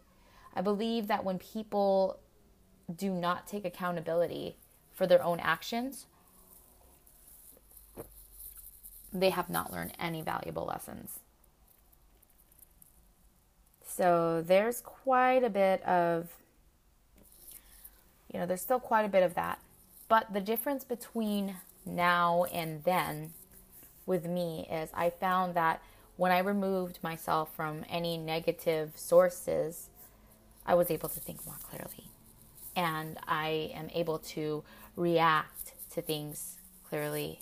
I 0.56 0.62
believe 0.62 1.08
that 1.08 1.24
when 1.24 1.40
people 1.40 2.20
do 2.94 3.12
not 3.12 3.48
take 3.48 3.66
accountability 3.66 4.56
for 4.92 5.06
their 5.06 5.24
own 5.24 5.40
actions, 5.40 6.08
they 9.14 9.30
have 9.30 9.50
not 9.50 9.72
learned 9.72 9.94
any 10.00 10.22
valuable 10.22 10.66
lessons. 10.66 11.20
So 13.86 14.42
there's 14.46 14.80
quite 14.82 15.44
a 15.44 15.50
bit 15.50 15.84
of, 15.84 16.30
you 18.34 18.40
know, 18.40 18.46
there's 18.46 18.62
still 18.62 18.80
quite 18.80 19.06
a 19.06 19.10
bit 19.10 19.24
of 19.24 19.36
that. 19.36 19.60
But 20.08 20.34
the 20.34 20.42
difference 20.42 20.84
between 20.84 21.56
now 21.86 22.46
and 22.46 22.84
then 22.84 23.34
with 24.06 24.26
me 24.26 24.68
is 24.72 24.90
I 24.94 25.10
found 25.10 25.54
that 25.56 25.82
when 26.18 26.32
I 26.32 26.40
removed 26.40 27.00
myself 27.02 27.54
from 27.56 27.86
any 27.90 28.18
negative 28.18 28.94
sources, 28.96 29.90
I 30.66 30.76
was 30.76 30.92
able 30.92 31.10
to 31.10 31.20
think 31.20 31.46
more 31.46 31.56
clearly. 31.64 32.10
And 32.76 33.18
I 33.28 33.72
am 33.74 33.90
able 33.94 34.20
to 34.20 34.64
react 34.96 35.74
to 35.92 36.02
things 36.02 36.58
clearly 36.88 37.40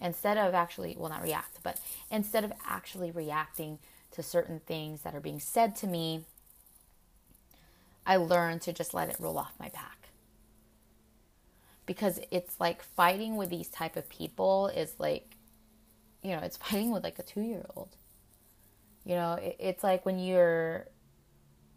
instead 0.00 0.36
of 0.36 0.54
actually, 0.54 0.96
well, 0.98 1.08
not 1.08 1.22
react, 1.22 1.58
but 1.62 1.80
instead 2.10 2.44
of 2.44 2.52
actually 2.68 3.10
reacting 3.10 3.78
to 4.10 4.22
certain 4.22 4.60
things 4.66 5.02
that 5.02 5.14
are 5.14 5.20
being 5.20 5.40
said 5.40 5.74
to 5.76 5.86
me, 5.86 6.24
I 8.04 8.16
learned 8.16 8.62
to 8.62 8.72
just 8.72 8.92
let 8.92 9.08
it 9.08 9.16
roll 9.18 9.38
off 9.38 9.52
my 9.58 9.68
back. 9.68 10.01
Because 11.92 12.18
it's 12.30 12.58
like 12.58 12.82
fighting 12.82 13.36
with 13.36 13.50
these 13.50 13.68
type 13.68 13.96
of 13.96 14.08
people 14.08 14.68
is 14.68 14.94
like, 14.98 15.36
you 16.22 16.30
know, 16.30 16.38
it's 16.38 16.56
fighting 16.56 16.90
with 16.90 17.04
like 17.04 17.18
a 17.18 17.22
two 17.22 17.42
year 17.42 17.66
old. 17.76 17.90
You 19.04 19.16
know, 19.16 19.38
it's 19.58 19.84
like 19.84 20.06
when 20.06 20.18
you're, 20.18 20.86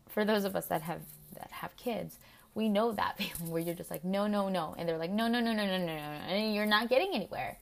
for 0.08 0.24
those 0.24 0.46
of 0.46 0.56
us 0.56 0.68
that 0.68 0.84
have 0.84 1.02
that 1.34 1.52
have 1.52 1.76
kids, 1.76 2.18
we 2.54 2.70
know 2.70 2.94
that 2.94 3.18
feeling 3.22 3.52
where 3.52 3.62
you're 3.62 3.76
just 3.76 3.92
like, 3.92 4.06
no, 4.06 4.26
no, 4.26 4.48
no, 4.48 4.74
and 4.78 4.88
they're 4.88 4.98
like, 4.98 5.12
no, 5.12 5.28
no, 5.28 5.42
no, 5.42 5.52
no, 5.52 5.66
no, 5.66 5.78
no, 5.78 5.86
no, 5.86 5.92
and 5.92 6.56
you're 6.56 6.66
not 6.66 6.88
getting 6.88 7.14
anywhere. 7.14 7.58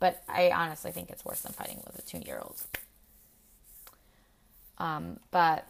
But 0.00 0.24
I 0.28 0.50
honestly 0.50 0.90
think 0.90 1.10
it's 1.10 1.24
worse 1.24 1.42
than 1.42 1.52
fighting 1.52 1.80
with 1.86 1.96
a 1.96 2.02
two 2.02 2.18
year 2.26 2.40
old. 2.42 2.60
Um, 4.78 5.20
but 5.30 5.64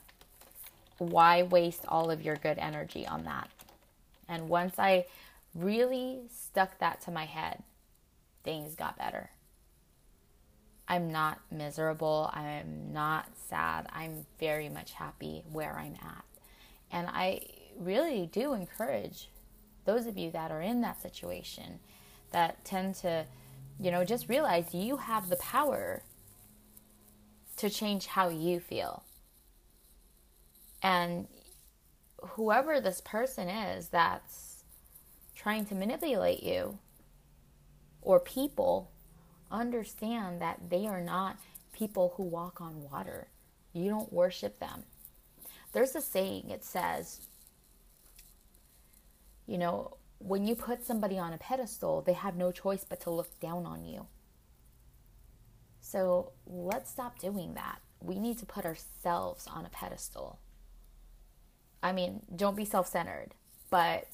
why 0.96 1.42
waste 1.42 1.82
all 1.86 2.10
of 2.10 2.22
your 2.22 2.36
good 2.36 2.56
energy 2.56 3.06
on 3.06 3.24
that? 3.24 3.50
And 4.26 4.48
once 4.48 4.78
I 4.78 5.04
really 5.56 6.22
stuck 6.28 6.78
that 6.78 7.00
to 7.02 7.10
my 7.10 7.24
head, 7.24 7.62
things 8.44 8.74
got 8.74 8.98
better. 8.98 9.30
I'm 10.88 11.10
not 11.10 11.40
miserable. 11.50 12.30
I'm 12.32 12.92
not 12.92 13.26
sad. 13.48 13.86
I'm 13.92 14.24
very 14.38 14.68
much 14.68 14.92
happy 14.92 15.42
where 15.50 15.76
I'm 15.76 15.94
at. 15.94 16.24
And 16.92 17.08
I 17.08 17.40
really 17.76 18.28
do 18.30 18.52
encourage 18.52 19.28
those 19.84 20.06
of 20.06 20.16
you 20.16 20.30
that 20.30 20.50
are 20.50 20.62
in 20.62 20.80
that 20.82 21.02
situation 21.02 21.80
that 22.30 22.64
tend 22.64 22.94
to, 22.96 23.26
you 23.80 23.90
know, 23.90 24.04
just 24.04 24.28
realize 24.28 24.74
you 24.74 24.96
have 24.96 25.28
the 25.28 25.36
power 25.36 26.02
to 27.56 27.70
change 27.70 28.06
how 28.06 28.28
you 28.28 28.60
feel. 28.60 29.02
And 30.82 31.26
whoever 32.20 32.80
this 32.80 33.00
person 33.00 33.48
is 33.48 33.88
that's 33.88 34.45
trying 35.36 35.66
to 35.66 35.74
manipulate 35.74 36.42
you 36.42 36.78
or 38.02 38.18
people 38.18 38.90
understand 39.50 40.40
that 40.40 40.58
they 40.70 40.86
are 40.86 41.00
not 41.00 41.36
people 41.72 42.14
who 42.16 42.24
walk 42.24 42.60
on 42.60 42.82
water. 42.90 43.28
You 43.72 43.90
don't 43.90 44.12
worship 44.12 44.58
them. 44.58 44.84
There's 45.72 45.94
a 45.94 46.00
saying, 46.00 46.50
it 46.50 46.64
says, 46.64 47.20
you 49.46 49.58
know, 49.58 49.98
when 50.18 50.46
you 50.46 50.54
put 50.54 50.84
somebody 50.84 51.18
on 51.18 51.32
a 51.32 51.38
pedestal, 51.38 52.00
they 52.00 52.14
have 52.14 52.36
no 52.36 52.50
choice 52.50 52.84
but 52.88 53.00
to 53.00 53.10
look 53.10 53.38
down 53.38 53.66
on 53.66 53.84
you. 53.84 54.06
So 55.80 56.32
let's 56.46 56.90
stop 56.90 57.18
doing 57.18 57.54
that. 57.54 57.80
We 58.00 58.18
need 58.18 58.38
to 58.38 58.46
put 58.46 58.64
ourselves 58.64 59.46
on 59.46 59.66
a 59.66 59.68
pedestal. 59.68 60.38
I 61.82 61.92
mean, 61.92 62.22
don't 62.34 62.56
be 62.56 62.64
self 62.64 62.88
centered, 62.88 63.34
but 63.70 64.08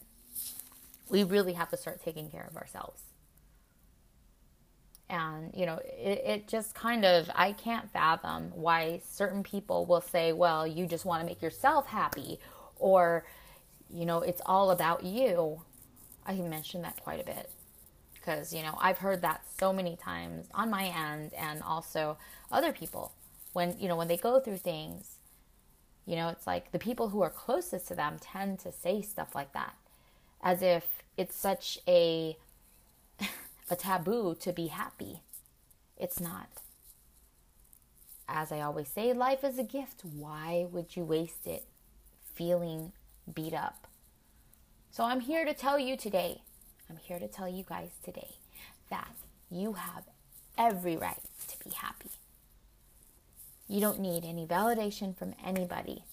we 1.12 1.23
really 1.23 1.52
have 1.52 1.69
to 1.69 1.76
start 1.76 2.02
taking 2.02 2.31
care 2.31 2.49
of 2.50 2.57
ourselves. 2.57 3.02
And, 5.11 5.52
you 5.54 5.66
know, 5.66 5.78
it, 5.85 6.23
it 6.25 6.49
just 6.49 6.75
kind 6.75 7.04
of, 7.04 7.31
I 7.35 7.52
can't 7.52 7.92
fathom 7.92 8.50
why 8.54 9.02
certain 9.07 9.42
people 9.42 9.85
will 9.85 10.00
say, 10.00 10.33
well, 10.33 10.66
you 10.66 10.87
just 10.87 11.04
want 11.04 11.21
to 11.21 11.26
make 11.26 11.42
yourself 11.42 11.87
happy, 11.87 12.40
or, 12.76 13.26
you 13.90 14.07
know, 14.07 14.23
it's 14.23 14.40
all 14.47 14.71
about 14.71 15.04
you. 15.04 15.61
I 16.25 16.33
mentioned 16.33 16.83
that 16.85 16.97
quite 16.97 17.21
a 17.21 17.25
bit 17.25 17.50
because, 18.14 18.54
you 18.54 18.62
know, 18.62 18.78
I've 18.81 18.99
heard 18.99 19.21
that 19.21 19.42
so 19.59 19.71
many 19.71 19.97
times 19.97 20.47
on 20.54 20.71
my 20.71 20.85
end 20.87 21.35
and 21.35 21.62
also 21.62 22.16
other 22.50 22.73
people 22.73 23.12
when, 23.52 23.78
you 23.78 23.87
know, 23.87 23.97
when 23.97 24.09
they 24.09 24.16
go 24.16 24.40
through 24.40 24.59
things, 24.59 25.16
you 26.07 26.16
know, 26.16 26.31
it's 26.31 26.47
like 26.47 26.73
the 26.73 26.78
people 26.78 27.11
who 27.11 27.21
are 27.21 27.28
closest 27.28 27.88
to 27.88 27.95
them 27.95 28.16
tend 28.19 28.61
to 28.61 28.73
say 28.73 29.02
stuff 29.02 29.35
like 29.35 29.52
that 29.52 29.75
as 30.42 30.62
if 30.62 31.01
it's 31.16 31.37
such 31.37 31.78
a 31.87 32.37
a 33.71 33.76
taboo 33.76 34.37
to 34.40 34.52
be 34.52 34.69
happy. 34.69 35.21
It's 35.97 36.21
not. 36.21 36.49
As 38.28 38.50
I 38.50 38.61
always 38.61 38.88
say, 38.88 39.12
life 39.12 39.45
is 39.45 39.59
a 39.59 39.64
gift. 39.64 40.02
Why 40.04 40.66
would 40.71 40.97
you 40.97 41.04
waste 41.04 41.47
it 41.47 41.64
feeling 42.35 42.92
beat 43.33 43.54
up? 43.54 43.87
So 44.90 45.04
I'm 45.04 45.21
here 45.21 45.45
to 45.45 45.54
tell 45.54 45.78
you 45.78 45.97
today, 45.97 46.42
I'm 46.88 46.97
here 46.97 47.19
to 47.19 47.28
tell 47.28 47.49
you 47.49 47.64
guys 47.64 47.90
today 48.04 48.37
that 48.90 49.14
you 49.50 49.75
have 49.75 50.04
every 50.59 50.97
right 50.97 51.21
to 51.49 51.57
be 51.64 51.71
happy. 51.71 52.11
You 53.69 53.81
don't 53.81 54.00
need 54.00 54.25
any 54.25 54.47
validation 54.47 55.16
from 55.16 55.35
anybody. 55.45 56.04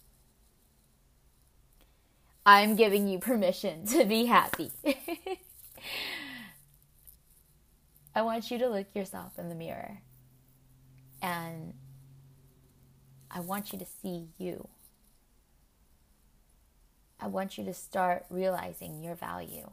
I'm 2.50 2.76
giving 2.76 3.08
you 3.08 3.20
permission 3.20 3.86
to 3.90 4.06
be 4.06 4.26
happy. 4.26 4.72
I 8.16 8.24
want 8.24 8.50
you 8.50 8.58
to 8.58 8.68
look 8.68 8.88
yourself 8.96 9.38
in 9.38 9.50
the 9.50 9.56
mirror 9.56 10.00
and 11.22 11.76
I 13.30 13.42
want 13.42 13.72
you 13.72 13.78
to 13.78 13.86
see 13.86 14.30
you. 14.40 14.68
I 17.20 17.28
want 17.28 17.60
you 17.60 17.66
to 17.66 17.74
start 17.74 18.26
realizing 18.32 19.04
your 19.04 19.14
value. 19.14 19.70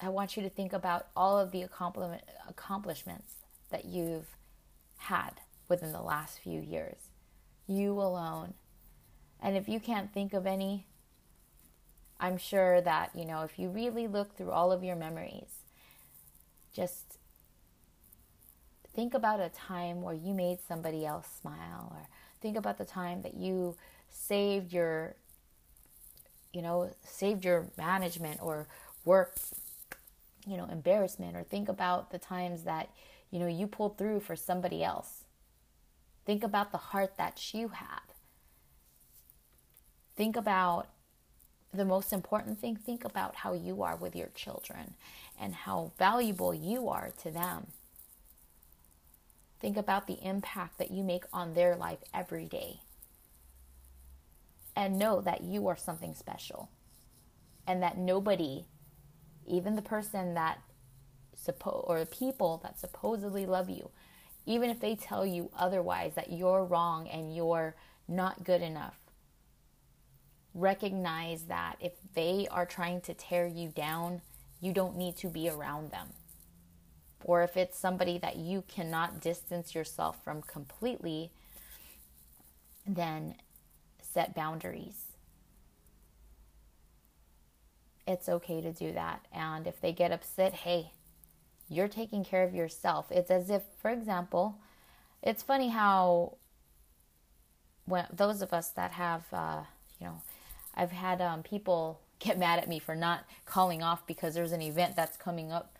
I 0.00 0.08
want 0.08 0.38
you 0.38 0.42
to 0.42 0.48
think 0.48 0.72
about 0.72 1.08
all 1.14 1.38
of 1.38 1.50
the 1.50 1.68
accomplishments 2.48 3.34
that 3.68 3.84
you've 3.84 4.38
had 4.96 5.32
within 5.68 5.92
the 5.92 6.00
last 6.00 6.38
few 6.38 6.62
years. 6.62 7.10
You 7.66 7.92
alone. 7.92 8.54
And 9.42 9.56
if 9.56 9.68
you 9.68 9.80
can't 9.80 10.12
think 10.12 10.32
of 10.32 10.46
any, 10.46 10.86
I'm 12.18 12.38
sure 12.38 12.80
that, 12.80 13.10
you 13.14 13.24
know, 13.24 13.42
if 13.42 13.58
you 13.58 13.68
really 13.68 14.06
look 14.06 14.36
through 14.36 14.50
all 14.50 14.72
of 14.72 14.82
your 14.82 14.96
memories, 14.96 15.62
just 16.72 17.18
think 18.94 19.14
about 19.14 19.40
a 19.40 19.48
time 19.48 20.02
where 20.02 20.14
you 20.14 20.34
made 20.34 20.58
somebody 20.66 21.06
else 21.06 21.28
smile 21.40 21.92
or 21.92 22.08
think 22.40 22.56
about 22.56 22.78
the 22.78 22.84
time 22.84 23.22
that 23.22 23.34
you 23.34 23.76
saved 24.10 24.72
your 24.72 25.14
you 26.52 26.62
know, 26.62 26.90
saved 27.04 27.44
your 27.44 27.66
management 27.76 28.38
or 28.42 28.66
work 29.04 29.34
you 30.48 30.56
know, 30.56 30.66
embarrassment 30.72 31.36
or 31.36 31.42
think 31.42 31.68
about 31.68 32.10
the 32.10 32.18
times 32.18 32.64
that, 32.64 32.88
you 33.30 33.38
know, 33.38 33.46
you 33.46 33.66
pulled 33.66 33.98
through 33.98 34.20
for 34.20 34.34
somebody 34.34 34.82
else. 34.82 35.24
Think 36.24 36.42
about 36.42 36.72
the 36.72 36.78
heart 36.78 37.16
that 37.18 37.52
you 37.52 37.68
have. 37.68 38.07
Think 40.18 40.36
about 40.36 40.88
the 41.72 41.84
most 41.84 42.12
important 42.12 42.60
thing, 42.60 42.74
think 42.74 43.04
about 43.04 43.36
how 43.36 43.52
you 43.52 43.84
are 43.84 43.94
with 43.94 44.16
your 44.16 44.30
children 44.34 44.94
and 45.40 45.54
how 45.54 45.92
valuable 45.96 46.52
you 46.52 46.88
are 46.88 47.12
to 47.22 47.30
them. 47.30 47.68
Think 49.60 49.76
about 49.76 50.08
the 50.08 50.18
impact 50.20 50.78
that 50.78 50.90
you 50.90 51.04
make 51.04 51.22
on 51.32 51.54
their 51.54 51.76
life 51.76 52.00
every 52.12 52.46
day. 52.46 52.80
And 54.74 54.98
know 54.98 55.20
that 55.20 55.44
you 55.44 55.68
are 55.68 55.76
something 55.76 56.14
special. 56.14 56.68
And 57.64 57.80
that 57.84 57.96
nobody 57.96 58.64
even 59.46 59.76
the 59.76 59.82
person 59.82 60.34
that 60.34 60.58
suppo- 61.36 61.88
or 61.88 62.00
the 62.00 62.06
people 62.06 62.60
that 62.64 62.80
supposedly 62.80 63.46
love 63.46 63.70
you, 63.70 63.90
even 64.46 64.68
if 64.68 64.80
they 64.80 64.96
tell 64.96 65.24
you 65.24 65.48
otherwise 65.56 66.14
that 66.16 66.32
you're 66.32 66.64
wrong 66.64 67.06
and 67.06 67.36
you're 67.36 67.76
not 68.08 68.42
good 68.42 68.62
enough, 68.62 68.98
recognize 70.60 71.44
that 71.44 71.76
if 71.80 71.92
they 72.14 72.46
are 72.50 72.66
trying 72.66 73.00
to 73.02 73.14
tear 73.14 73.46
you 73.46 73.68
down, 73.68 74.22
you 74.60 74.72
don't 74.72 74.96
need 74.96 75.16
to 75.18 75.28
be 75.28 75.48
around 75.48 75.90
them. 75.90 76.08
Or 77.24 77.42
if 77.42 77.56
it's 77.56 77.78
somebody 77.78 78.18
that 78.18 78.36
you 78.36 78.62
cannot 78.68 79.20
distance 79.20 79.74
yourself 79.74 80.22
from 80.22 80.42
completely, 80.42 81.30
then 82.86 83.34
set 84.00 84.34
boundaries 84.34 85.08
it's 88.08 88.28
okay 88.28 88.62
to 88.62 88.72
do 88.72 88.92
that. 88.92 89.26
And 89.32 89.66
if 89.66 89.80
they 89.82 89.92
get 89.92 90.10
upset, 90.10 90.54
hey, 90.54 90.92
you're 91.68 91.88
taking 91.88 92.24
care 92.24 92.42
of 92.42 92.54
yourself. 92.54 93.06
It's 93.10 93.30
as 93.30 93.50
if, 93.50 93.62
for 93.82 93.90
example, 93.90 94.58
it's 95.22 95.42
funny 95.42 95.68
how 95.68 96.38
when 97.84 98.06
those 98.10 98.40
of 98.40 98.54
us 98.54 98.70
that 98.70 98.92
have, 98.92 99.24
uh, 99.30 99.60
you 100.00 100.06
know, 100.06 100.22
I've 100.78 100.92
had 100.92 101.20
um, 101.20 101.42
people 101.42 102.00
get 102.18 102.38
mad 102.38 102.58
at 102.58 102.68
me 102.68 102.78
for 102.78 102.94
not 102.94 103.24
calling 103.44 103.82
off 103.82 104.06
because 104.06 104.34
there's 104.34 104.52
an 104.52 104.62
event 104.62 104.96
that's 104.96 105.16
coming 105.16 105.52
up 105.52 105.78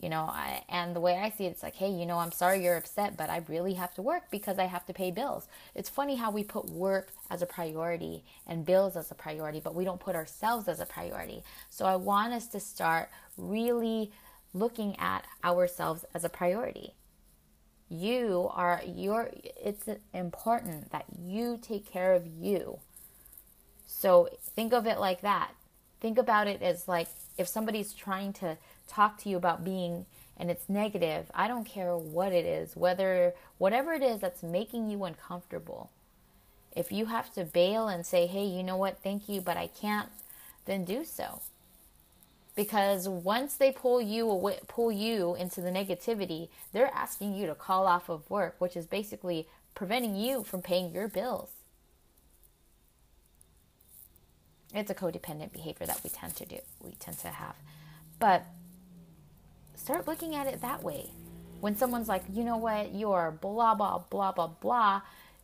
you 0.00 0.08
know 0.08 0.22
I, 0.22 0.62
and 0.68 0.94
the 0.94 1.00
way 1.00 1.16
i 1.16 1.30
see 1.30 1.46
it 1.46 1.50
it's 1.50 1.62
like 1.62 1.76
hey 1.76 1.90
you 1.90 2.06
know 2.06 2.18
i'm 2.18 2.32
sorry 2.32 2.62
you're 2.62 2.76
upset 2.76 3.16
but 3.16 3.30
i 3.30 3.44
really 3.48 3.74
have 3.74 3.94
to 3.94 4.02
work 4.02 4.24
because 4.30 4.58
i 4.58 4.64
have 4.64 4.84
to 4.86 4.92
pay 4.92 5.10
bills. 5.10 5.46
It's 5.74 5.88
funny 5.88 6.16
how 6.16 6.30
we 6.30 6.42
put 6.44 6.68
work 6.68 7.12
as 7.30 7.42
a 7.42 7.46
priority 7.46 8.24
and 8.46 8.64
bills 8.64 8.96
as 8.96 9.10
a 9.10 9.14
priority 9.14 9.60
but 9.62 9.74
we 9.74 9.84
don't 9.84 10.00
put 10.00 10.16
ourselves 10.16 10.68
as 10.68 10.80
a 10.80 10.86
priority. 10.86 11.42
So 11.70 11.84
i 11.84 11.96
want 11.96 12.32
us 12.32 12.46
to 12.48 12.60
start 12.60 13.08
really 13.36 14.10
looking 14.52 14.96
at 14.98 15.26
ourselves 15.44 16.04
as 16.14 16.24
a 16.24 16.28
priority. 16.28 16.94
You 17.88 18.48
are 18.52 18.80
your 18.86 19.30
it's 19.62 19.88
important 20.12 20.90
that 20.90 21.04
you 21.20 21.58
take 21.60 21.90
care 21.90 22.14
of 22.14 22.26
you 22.26 22.78
so 23.86 24.28
think 24.54 24.72
of 24.72 24.86
it 24.86 24.98
like 24.98 25.20
that 25.22 25.52
think 26.00 26.18
about 26.18 26.46
it 26.46 26.62
as 26.62 26.86
like 26.88 27.08
if 27.38 27.48
somebody's 27.48 27.92
trying 27.94 28.32
to 28.34 28.58
talk 28.86 29.18
to 29.18 29.28
you 29.28 29.36
about 29.36 29.64
being 29.64 30.06
and 30.36 30.50
it's 30.50 30.68
negative, 30.68 31.30
I 31.34 31.48
don't 31.48 31.64
care 31.64 31.96
what 31.96 32.32
it 32.32 32.44
is, 32.44 32.76
whether 32.76 33.34
whatever 33.58 33.92
it 33.92 34.02
is 34.02 34.20
that's 34.20 34.42
making 34.42 34.90
you 34.90 35.04
uncomfortable. 35.04 35.90
If 36.76 36.92
you 36.92 37.06
have 37.06 37.32
to 37.34 37.44
bail 37.44 37.88
and 37.88 38.04
say, 38.04 38.26
"Hey, 38.26 38.44
you 38.44 38.62
know 38.62 38.76
what? 38.76 38.98
Thank 39.02 39.28
you, 39.28 39.40
but 39.40 39.56
I 39.56 39.68
can't," 39.68 40.10
then 40.66 40.84
do 40.84 41.04
so. 41.04 41.42
because 42.54 43.08
once 43.08 43.56
they 43.56 43.72
pull 43.72 44.00
you 44.00 44.30
away, 44.30 44.58
pull 44.68 44.92
you 44.92 45.34
into 45.34 45.60
the 45.60 45.70
negativity, 45.70 46.48
they're 46.72 46.92
asking 46.94 47.34
you 47.34 47.46
to 47.46 47.54
call 47.54 47.86
off 47.86 48.08
of 48.08 48.28
work, 48.30 48.56
which 48.60 48.76
is 48.76 48.86
basically 48.86 49.48
preventing 49.74 50.14
you 50.16 50.44
from 50.44 50.62
paying 50.62 50.92
your 50.92 51.08
bills. 51.08 51.50
It's 54.74 54.90
a 54.90 54.94
codependent 54.94 55.52
behavior 55.52 55.86
that 55.86 56.00
we 56.02 56.10
tend 56.10 56.34
to 56.36 56.44
do. 56.44 56.58
We 56.80 56.92
tend 56.92 57.18
to 57.20 57.28
have. 57.28 57.54
But 58.18 58.44
start 59.76 60.06
looking 60.06 60.34
at 60.34 60.46
it 60.46 60.60
that 60.62 60.82
way. 60.82 61.10
When 61.60 61.76
someone's 61.76 62.08
like, 62.08 62.24
"You 62.30 62.44
know 62.44 62.56
what? 62.56 62.92
You're 62.92 63.30
blah 63.40 63.74
blah 63.74 63.98
blah 63.98 64.32
blah 64.32 64.48
blah," 64.48 65.02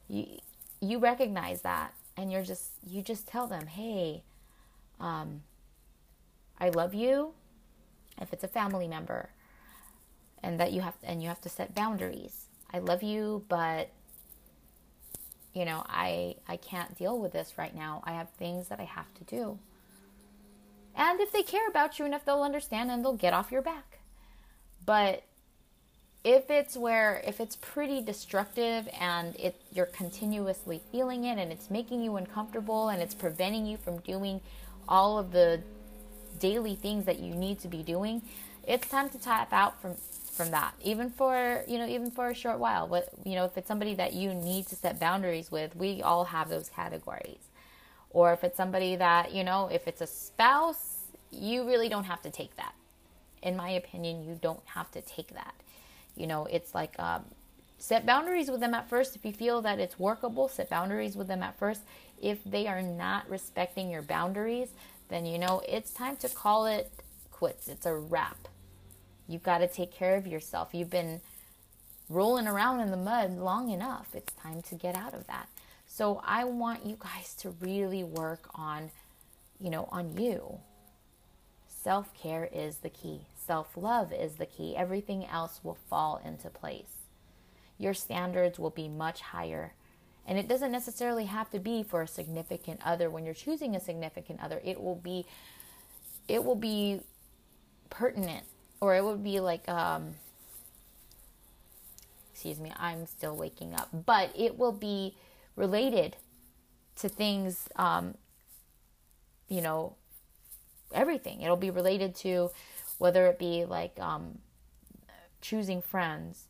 you 0.08 0.40
you 0.80 0.98
recognize 0.98 1.62
that 1.62 1.94
and 2.16 2.32
you're 2.32 2.42
just 2.42 2.72
you 2.86 3.02
just 3.02 3.26
tell 3.28 3.46
them, 3.46 3.68
"Hey, 3.68 4.24
um 4.98 5.42
I 6.58 6.68
love 6.68 6.92
you 6.92 7.32
if 8.20 8.32
it's 8.32 8.44
a 8.44 8.48
family 8.48 8.86
member 8.86 9.30
and 10.42 10.58
that 10.60 10.72
you 10.72 10.80
have 10.82 10.96
and 11.02 11.22
you 11.22 11.28
have 11.28 11.40
to 11.42 11.48
set 11.48 11.74
boundaries. 11.74 12.46
I 12.72 12.78
love 12.78 13.02
you, 13.02 13.44
but 13.48 13.90
you 15.52 15.64
know, 15.64 15.84
I 15.88 16.36
I 16.48 16.56
can't 16.56 16.96
deal 16.96 17.18
with 17.18 17.32
this 17.32 17.54
right 17.58 17.74
now. 17.74 18.02
I 18.04 18.12
have 18.12 18.28
things 18.30 18.68
that 18.68 18.80
I 18.80 18.84
have 18.84 19.12
to 19.14 19.24
do. 19.24 19.58
And 20.94 21.20
if 21.20 21.32
they 21.32 21.42
care 21.42 21.68
about 21.68 21.98
you 21.98 22.04
enough, 22.04 22.24
they'll 22.24 22.42
understand 22.42 22.90
and 22.90 23.04
they'll 23.04 23.12
get 23.14 23.32
off 23.32 23.50
your 23.50 23.62
back. 23.62 23.98
But 24.84 25.22
if 26.22 26.50
it's 26.50 26.76
where 26.76 27.22
if 27.26 27.40
it's 27.40 27.56
pretty 27.56 28.02
destructive 28.02 28.88
and 28.98 29.34
it 29.36 29.60
you're 29.72 29.86
continuously 29.86 30.82
feeling 30.92 31.24
it 31.24 31.38
and 31.38 31.50
it's 31.50 31.70
making 31.70 32.02
you 32.02 32.16
uncomfortable 32.16 32.90
and 32.90 33.00
it's 33.00 33.14
preventing 33.14 33.64
you 33.64 33.76
from 33.76 33.98
doing 34.00 34.40
all 34.88 35.18
of 35.18 35.32
the 35.32 35.62
daily 36.38 36.74
things 36.74 37.06
that 37.06 37.20
you 37.20 37.34
need 37.34 37.58
to 37.60 37.68
be 37.68 37.82
doing, 37.82 38.22
it's 38.66 38.88
time 38.88 39.08
to 39.08 39.18
tap 39.18 39.52
out 39.52 39.80
from 39.80 39.96
from 40.40 40.52
that. 40.52 40.74
Even 40.82 41.10
for 41.10 41.64
you 41.68 41.76
know, 41.76 41.86
even 41.86 42.10
for 42.10 42.30
a 42.30 42.34
short 42.34 42.58
while. 42.58 42.88
What 42.88 43.10
you 43.24 43.34
know, 43.34 43.44
if 43.44 43.58
it's 43.58 43.68
somebody 43.68 43.94
that 43.94 44.14
you 44.14 44.32
need 44.32 44.66
to 44.68 44.76
set 44.76 44.98
boundaries 44.98 45.50
with, 45.50 45.76
we 45.76 46.00
all 46.00 46.24
have 46.24 46.48
those 46.48 46.70
categories. 46.70 47.48
Or 48.10 48.32
if 48.32 48.42
it's 48.42 48.56
somebody 48.56 48.96
that 48.96 49.34
you 49.34 49.44
know, 49.44 49.68
if 49.70 49.86
it's 49.86 50.00
a 50.00 50.06
spouse, 50.06 51.00
you 51.30 51.66
really 51.66 51.90
don't 51.90 52.04
have 52.04 52.22
to 52.22 52.30
take 52.30 52.56
that. 52.56 52.74
In 53.42 53.54
my 53.56 53.70
opinion, 53.70 54.24
you 54.24 54.38
don't 54.40 54.64
have 54.64 54.90
to 54.92 55.02
take 55.02 55.34
that. 55.34 55.54
You 56.16 56.26
know, 56.26 56.46
it's 56.46 56.74
like 56.74 56.94
um, 56.98 57.24
set 57.78 58.06
boundaries 58.06 58.50
with 58.50 58.60
them 58.60 58.72
at 58.72 58.88
first. 58.88 59.16
If 59.16 59.24
you 59.26 59.32
feel 59.32 59.60
that 59.62 59.78
it's 59.78 59.98
workable, 59.98 60.48
set 60.48 60.70
boundaries 60.70 61.16
with 61.16 61.28
them 61.28 61.42
at 61.42 61.58
first. 61.58 61.82
If 62.20 62.42
they 62.44 62.66
are 62.66 62.82
not 62.82 63.28
respecting 63.28 63.90
your 63.90 64.02
boundaries, 64.02 64.70
then 65.08 65.26
you 65.26 65.38
know 65.38 65.60
it's 65.68 65.90
time 65.90 66.16
to 66.16 66.30
call 66.30 66.64
it 66.64 66.90
quits. 67.30 67.68
It's 67.68 67.84
a 67.84 67.94
wrap. 67.94 68.48
You've 69.30 69.42
got 69.42 69.58
to 69.58 69.68
take 69.68 69.92
care 69.92 70.16
of 70.16 70.26
yourself. 70.26 70.70
You've 70.72 70.90
been 70.90 71.20
rolling 72.08 72.48
around 72.48 72.80
in 72.80 72.90
the 72.90 72.96
mud 72.96 73.36
long 73.36 73.70
enough. 73.70 74.08
It's 74.14 74.32
time 74.34 74.62
to 74.62 74.74
get 74.74 74.96
out 74.96 75.14
of 75.14 75.26
that. 75.28 75.48
So 75.86 76.20
I 76.24 76.44
want 76.44 76.84
you 76.84 76.96
guys 76.98 77.34
to 77.40 77.50
really 77.50 78.02
work 78.02 78.48
on, 78.54 78.90
you 79.60 79.70
know, 79.70 79.88
on 79.92 80.16
you. 80.16 80.58
Self 81.68 82.12
care 82.14 82.48
is 82.52 82.78
the 82.78 82.90
key. 82.90 83.22
Self 83.34 83.76
love 83.76 84.12
is 84.12 84.34
the 84.34 84.46
key. 84.46 84.76
Everything 84.76 85.24
else 85.24 85.60
will 85.62 85.78
fall 85.88 86.20
into 86.24 86.50
place. 86.50 87.06
Your 87.78 87.94
standards 87.94 88.58
will 88.58 88.70
be 88.70 88.88
much 88.88 89.20
higher 89.20 89.72
and 90.26 90.38
it 90.38 90.48
doesn't 90.48 90.70
necessarily 90.70 91.24
have 91.24 91.50
to 91.50 91.58
be 91.58 91.82
for 91.82 92.02
a 92.02 92.06
significant 92.06 92.80
other. 92.84 93.10
When 93.10 93.24
you're 93.24 93.34
choosing 93.34 93.74
a 93.74 93.80
significant 93.80 94.40
other, 94.40 94.60
it 94.64 94.80
will 94.80 94.96
be 94.96 95.26
it 96.28 96.44
will 96.44 96.54
be 96.54 97.00
pertinent 97.88 98.44
or 98.80 98.94
it 98.94 99.04
would 99.04 99.22
be 99.22 99.40
like 99.40 99.68
um 99.68 100.14
excuse 102.32 102.58
me, 102.58 102.72
I'm 102.78 103.06
still 103.06 103.36
waking 103.36 103.74
up, 103.74 103.88
but 103.92 104.30
it 104.34 104.58
will 104.58 104.72
be 104.72 105.14
related 105.56 106.16
to 106.96 107.08
things 107.08 107.68
um 107.76 108.14
you 109.48 109.60
know 109.60 109.96
everything. 110.92 111.42
It'll 111.42 111.56
be 111.56 111.70
related 111.70 112.14
to 112.16 112.50
whether 112.98 113.26
it 113.26 113.38
be 113.38 113.64
like 113.64 113.98
um 114.00 114.38
choosing 115.40 115.80
friends 115.80 116.44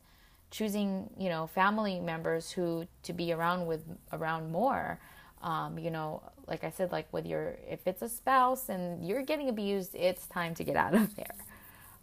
choosing 0.49 1.09
you 1.17 1.29
know 1.29 1.47
family 1.47 1.99
members 1.99 2.51
who 2.51 2.85
to 3.03 3.13
be 3.13 3.31
around 3.31 3.65
with 3.65 3.83
around 4.11 4.51
more. 4.51 4.99
Um, 5.41 5.79
you 5.79 5.89
know 5.89 6.21
like 6.47 6.63
i 6.63 6.69
said 6.69 6.91
like 6.91 7.11
with 7.11 7.25
your 7.25 7.57
if 7.67 7.87
it's 7.87 8.03
a 8.03 8.09
spouse 8.09 8.69
and 8.69 9.03
you're 9.07 9.23
getting 9.23 9.49
abused 9.49 9.95
it's 9.95 10.27
time 10.27 10.53
to 10.53 10.63
get 10.63 10.75
out 10.75 10.93
of 10.93 11.15
there 11.15 11.33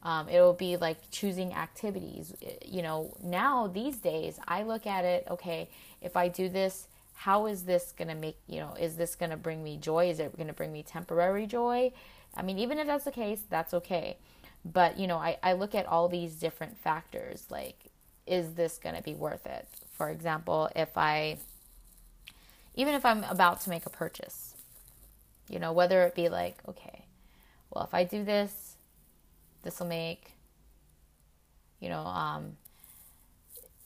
um, 0.03 0.29
it 0.29 0.41
will 0.41 0.55
be 0.55 0.77
like 0.77 1.11
choosing 1.11 1.53
activities. 1.53 2.35
You 2.65 2.83
know 2.83 3.15
now 3.23 3.67
these 3.67 3.99
days 3.99 4.39
i 4.47 4.63
look 4.63 4.87
at 4.87 5.05
it 5.05 5.27
okay 5.31 5.69
if 6.01 6.17
i 6.17 6.29
do 6.29 6.49
this 6.49 6.87
how 7.15 7.47
is 7.47 7.65
this 7.65 7.93
going 7.97 8.09
to 8.09 8.15
make 8.15 8.37
you 8.47 8.61
know 8.61 8.75
is 8.79 8.97
this 8.97 9.17
going 9.17 9.31
to 9.31 9.37
bring 9.37 9.63
me 9.65 9.77
joy? 9.77 10.09
Is 10.09 10.21
it 10.21 10.37
going 10.37 10.47
to 10.47 10.53
bring 10.53 10.73
me 10.73 10.83
temporary 10.83 11.47
joy? 11.47 11.93
I 12.37 12.43
mean 12.43 12.59
even 12.59 12.79
if 12.79 12.87
that's 12.87 13.05
the 13.05 13.13
case 13.13 13.43
that's 13.51 13.75
okay. 13.75 14.19
But 14.65 14.99
you 14.99 15.07
know 15.07 15.17
I, 15.17 15.39
I 15.43 15.55
look 15.55 15.75
at 15.75 15.87
all 15.87 16.09
these 16.09 16.35
different 16.35 16.79
factors 16.79 17.47
like 17.51 17.91
is 18.29 18.55
this 18.55 18.79
going 18.79 18.95
to 18.95 19.03
be 19.03 19.15
worth 19.15 19.47
it? 19.47 19.67
For 19.93 20.11
example, 20.11 20.69
if 20.77 20.97
I, 20.97 21.39
even 22.75 22.95
if 22.95 23.05
I'm 23.05 23.25
about 23.25 23.63
to 23.63 23.71
make 23.71 23.87
a 23.87 23.91
purchase, 23.91 24.55
you 25.49 25.59
know, 25.59 25.73
whether 25.73 26.03
it 26.03 26.15
be 26.15 26.29
like, 26.29 26.59
okay, 26.69 27.07
well, 27.71 27.85
if 27.85 27.95
I 27.95 28.05
do 28.05 28.23
this, 28.23 28.68
this 29.69 29.81
will 29.81 29.87
make, 29.87 30.33
you 31.79 31.91
know, 31.91 32.01
um, 32.01 32.57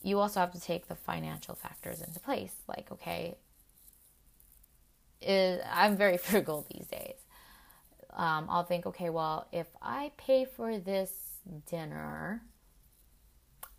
you 0.01 0.17
also 0.17 0.39
have 0.39 0.53
to 0.53 0.61
take 0.61 0.87
the 0.87 0.95
financial 0.95 1.55
factors 1.55 2.01
into 2.01 2.21
place. 2.21 2.55
Like, 2.69 2.89
okay, 2.89 3.35
is, 5.21 5.61
I'm 5.69 5.97
very 5.97 6.15
frugal 6.29 6.65
these 6.73 6.87
days. 6.87 7.15
Um, 8.13 8.45
I'll 8.47 8.63
think, 8.63 8.85
okay, 8.85 9.09
well, 9.09 9.47
if 9.51 9.67
I 9.81 10.13
pay 10.15 10.45
for 10.45 10.77
this 10.77 11.11
dinner, 11.69 12.43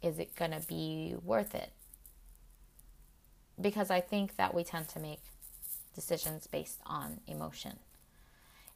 is 0.03 0.19
it 0.19 0.37
going 0.37 0.51
to 0.51 0.61
be 0.61 1.14
worth 1.23 1.55
it? 1.55 1.73
Because 3.59 3.90
I 3.90 4.03
think 4.03 4.37
that 4.37 4.53
we 4.53 4.62
tend 4.62 4.88
to 4.90 4.99
make 4.99 5.21
decisions 5.95 6.47
based 6.49 6.81
on 6.85 7.21
emotion. 7.27 7.79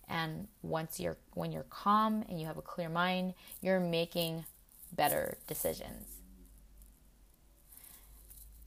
And 0.08 0.48
once 0.62 0.98
you're 0.98 1.18
when 1.34 1.52
you're 1.52 1.64
calm 1.64 2.24
and 2.28 2.40
you 2.40 2.46
have 2.46 2.56
a 2.56 2.62
clear 2.62 2.88
mind, 2.88 3.34
you're 3.60 3.80
making 3.80 4.44
better 4.92 5.36
decisions. 5.46 6.06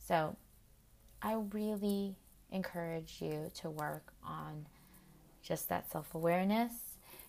So, 0.08 0.36
I 1.22 1.36
really 1.52 2.16
encourage 2.52 3.18
you 3.22 3.50
to 3.62 3.70
work 3.70 4.14
on 4.24 4.68
just 5.42 5.70
that 5.70 5.90
self-awareness, 5.92 6.74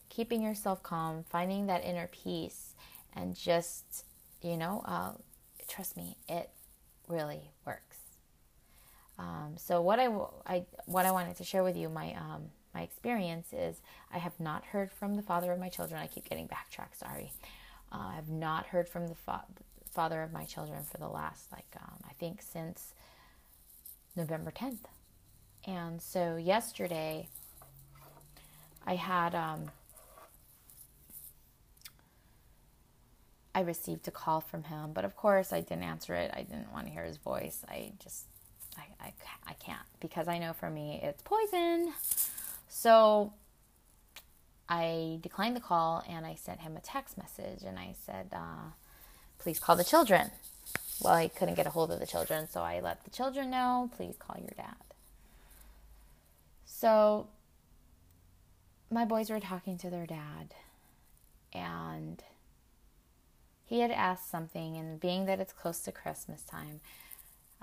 keeping 0.08 0.42
yourself 0.42 0.82
calm, 0.82 1.24
finding 1.30 1.66
that 1.66 1.84
inner 1.84 2.08
peace 2.08 2.74
and 3.14 3.34
just 3.34 4.04
you 4.42 4.56
know, 4.56 4.82
uh, 4.84 5.12
trust 5.68 5.96
me, 5.96 6.16
it 6.28 6.50
really 7.08 7.52
works. 7.64 7.96
Um, 9.18 9.54
so 9.56 9.80
what 9.80 10.00
I, 10.00 10.08
I 10.46 10.64
what 10.86 11.06
I 11.06 11.12
wanted 11.12 11.36
to 11.36 11.44
share 11.44 11.62
with 11.62 11.76
you 11.76 11.88
my 11.88 12.14
um, 12.14 12.50
my 12.74 12.82
experience 12.82 13.52
is 13.52 13.80
I 14.12 14.18
have 14.18 14.38
not 14.40 14.64
heard 14.64 14.90
from 14.92 15.14
the 15.14 15.22
father 15.22 15.52
of 15.52 15.58
my 15.60 15.68
children. 15.68 16.00
I 16.00 16.06
keep 16.06 16.28
getting 16.28 16.46
backtracked. 16.46 16.98
Sorry, 16.98 17.32
uh, 17.92 18.08
I 18.12 18.14
have 18.14 18.28
not 18.28 18.66
heard 18.66 18.88
from 18.88 19.08
the 19.08 19.14
fa- 19.14 19.44
father 19.90 20.22
of 20.22 20.32
my 20.32 20.44
children 20.44 20.82
for 20.90 20.98
the 20.98 21.08
last 21.08 21.52
like 21.52 21.66
um, 21.80 21.98
I 22.08 22.12
think 22.14 22.42
since 22.42 22.94
November 24.16 24.50
tenth. 24.50 24.86
And 25.66 26.02
so 26.02 26.36
yesterday, 26.36 27.28
I 28.86 28.96
had 28.96 29.34
um, 29.34 29.70
I 33.54 33.60
received 33.60 34.08
a 34.08 34.10
call 34.10 34.40
from 34.40 34.64
him, 34.64 34.92
but 34.92 35.04
of 35.04 35.14
course 35.16 35.52
I 35.52 35.60
didn't 35.60 35.84
answer 35.84 36.14
it. 36.14 36.30
I 36.34 36.42
didn't 36.42 36.72
want 36.72 36.86
to 36.86 36.92
hear 36.92 37.04
his 37.04 37.18
voice. 37.18 37.64
I 37.68 37.92
just, 38.02 38.24
I, 38.76 38.84
I, 39.00 39.12
I 39.46 39.52
can't 39.54 39.78
because 40.00 40.26
I 40.26 40.38
know 40.38 40.52
for 40.52 40.70
me 40.70 41.00
it's 41.02 41.22
poison. 41.22 41.92
So 42.82 43.32
I 44.68 45.20
declined 45.20 45.54
the 45.54 45.60
call 45.60 46.02
and 46.08 46.26
I 46.26 46.34
sent 46.34 46.62
him 46.62 46.76
a 46.76 46.80
text 46.80 47.16
message 47.16 47.62
and 47.64 47.78
I 47.78 47.94
said, 48.04 48.30
uh, 48.32 48.72
please 49.38 49.60
call 49.60 49.76
the 49.76 49.84
children. 49.84 50.32
Well, 51.00 51.14
I 51.14 51.28
couldn't 51.28 51.54
get 51.54 51.68
a 51.68 51.70
hold 51.70 51.92
of 51.92 52.00
the 52.00 52.06
children, 52.06 52.48
so 52.48 52.60
I 52.60 52.80
let 52.80 53.04
the 53.04 53.10
children 53.10 53.50
know, 53.50 53.88
please 53.96 54.16
call 54.18 54.36
your 54.36 54.50
dad. 54.56 54.74
So 56.64 57.28
my 58.90 59.04
boys 59.04 59.30
were 59.30 59.38
talking 59.38 59.78
to 59.78 59.88
their 59.88 60.06
dad 60.06 60.52
and 61.52 62.20
he 63.64 63.78
had 63.78 63.92
asked 63.92 64.28
something, 64.28 64.76
and 64.76 64.98
being 64.98 65.26
that 65.26 65.38
it's 65.38 65.52
close 65.52 65.78
to 65.84 65.92
Christmas 65.92 66.42
time, 66.42 66.80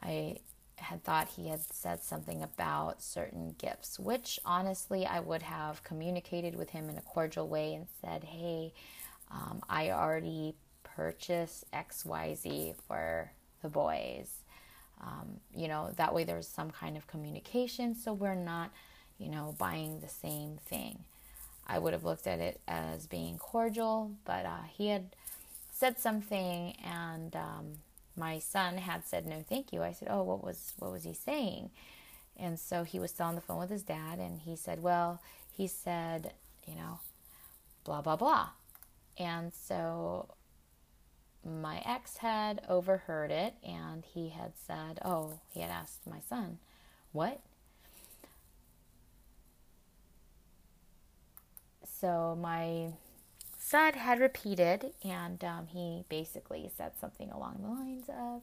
I 0.01 0.38
had 0.79 1.03
thought 1.03 1.29
he 1.35 1.49
had 1.49 1.61
said 1.61 2.01
something 2.03 2.43
about 2.43 3.01
certain 3.01 3.55
gifts, 3.57 3.99
which 3.99 4.39
honestly 4.45 5.05
I 5.05 5.19
would 5.19 5.41
have 5.43 5.83
communicated 5.83 6.55
with 6.55 6.71
him 6.71 6.89
in 6.89 6.97
a 6.97 7.01
cordial 7.01 7.47
way 7.47 7.73
and 7.73 7.87
said, 8.01 8.23
hey, 8.23 8.73
um, 9.31 9.61
I 9.69 9.91
already 9.91 10.55
purchased 10.83 11.69
XYZ 11.71 12.75
for 12.87 13.31
the 13.61 13.69
boys. 13.69 14.29
Um, 15.01 15.39
you 15.55 15.67
know, 15.67 15.91
that 15.95 16.13
way 16.13 16.23
there's 16.23 16.47
some 16.47 16.71
kind 16.71 16.97
of 16.97 17.07
communication 17.07 17.95
so 17.95 18.11
we're 18.11 18.35
not, 18.35 18.71
you 19.17 19.29
know, 19.29 19.55
buying 19.57 19.99
the 19.99 20.09
same 20.09 20.57
thing. 20.65 20.99
I 21.67 21.79
would 21.79 21.93
have 21.93 22.03
looked 22.03 22.27
at 22.27 22.39
it 22.39 22.59
as 22.67 23.05
being 23.05 23.37
cordial, 23.37 24.11
but 24.25 24.45
uh, 24.45 24.63
he 24.71 24.87
had 24.87 25.15
said 25.71 25.99
something 25.99 26.75
and 26.83 27.35
um, 27.35 27.73
my 28.19 28.39
son 28.39 28.77
had 28.77 29.08
said 29.08 29.25
no 29.25 29.43
thank 29.47 29.71
you. 29.71 29.82
I 29.82 29.93
said 29.93 30.10
oh 30.12 30.23
what 30.23 30.43
was 30.43 30.73
what 30.77 30.91
was 30.91 31.03
he 31.03 31.13
saying? 31.13 31.71
And 32.38 32.60
so 32.60 32.84
he 32.84 32.99
was 32.99 33.12
still 33.12 33.25
on 33.25 33.36
the 33.36 33.41
phone 33.41 33.60
with 33.60 33.69
his 33.69 33.84
dad 33.84 34.19
and 34.19 34.41
he 34.41 34.55
said 34.55 34.84
well 34.84 35.21
he 35.51 35.67
said 35.67 36.34
you 36.67 36.75
know 36.75 36.99
blah 37.86 38.01
blah 38.01 38.17
blah. 38.17 38.49
And 39.17 39.53
so 39.53 40.29
my 41.45 41.82
ex 41.86 42.17
had 42.17 42.62
overheard 42.67 43.32
it 43.32 43.55
and 43.63 44.03
he 44.05 44.29
had 44.29 44.51
said 44.67 44.99
oh 45.03 45.39
he 45.49 45.62
had 45.62 45.71
asked 45.71 46.05
my 46.05 46.19
son 46.19 46.60
what? 47.12 47.39
So 51.99 52.38
my 52.39 52.93
Sud 53.69 53.93
had 53.93 54.19
repeated, 54.19 54.93
and 55.03 55.43
um, 55.43 55.67
he 55.67 56.03
basically 56.10 56.71
said 56.75 56.93
something 56.99 57.29
along 57.29 57.60
the 57.62 57.69
lines 57.69 58.10
of, 58.10 58.41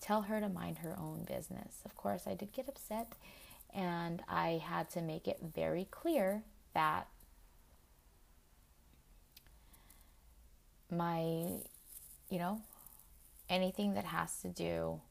Tell 0.00 0.22
her 0.22 0.40
to 0.40 0.48
mind 0.48 0.78
her 0.78 0.96
own 0.98 1.26
business. 1.28 1.82
Of 1.84 1.94
course, 1.94 2.22
I 2.26 2.32
did 2.32 2.54
get 2.54 2.70
upset, 2.70 3.12
and 3.74 4.22
I 4.26 4.62
had 4.64 4.88
to 4.92 5.02
make 5.02 5.28
it 5.28 5.40
very 5.54 5.86
clear 5.90 6.42
that 6.72 7.06
my, 10.90 11.20
you 12.30 12.38
know, 12.38 12.62
anything 13.50 13.92
that 13.92 14.06
has 14.06 14.40
to 14.40 14.48
do 14.48 15.02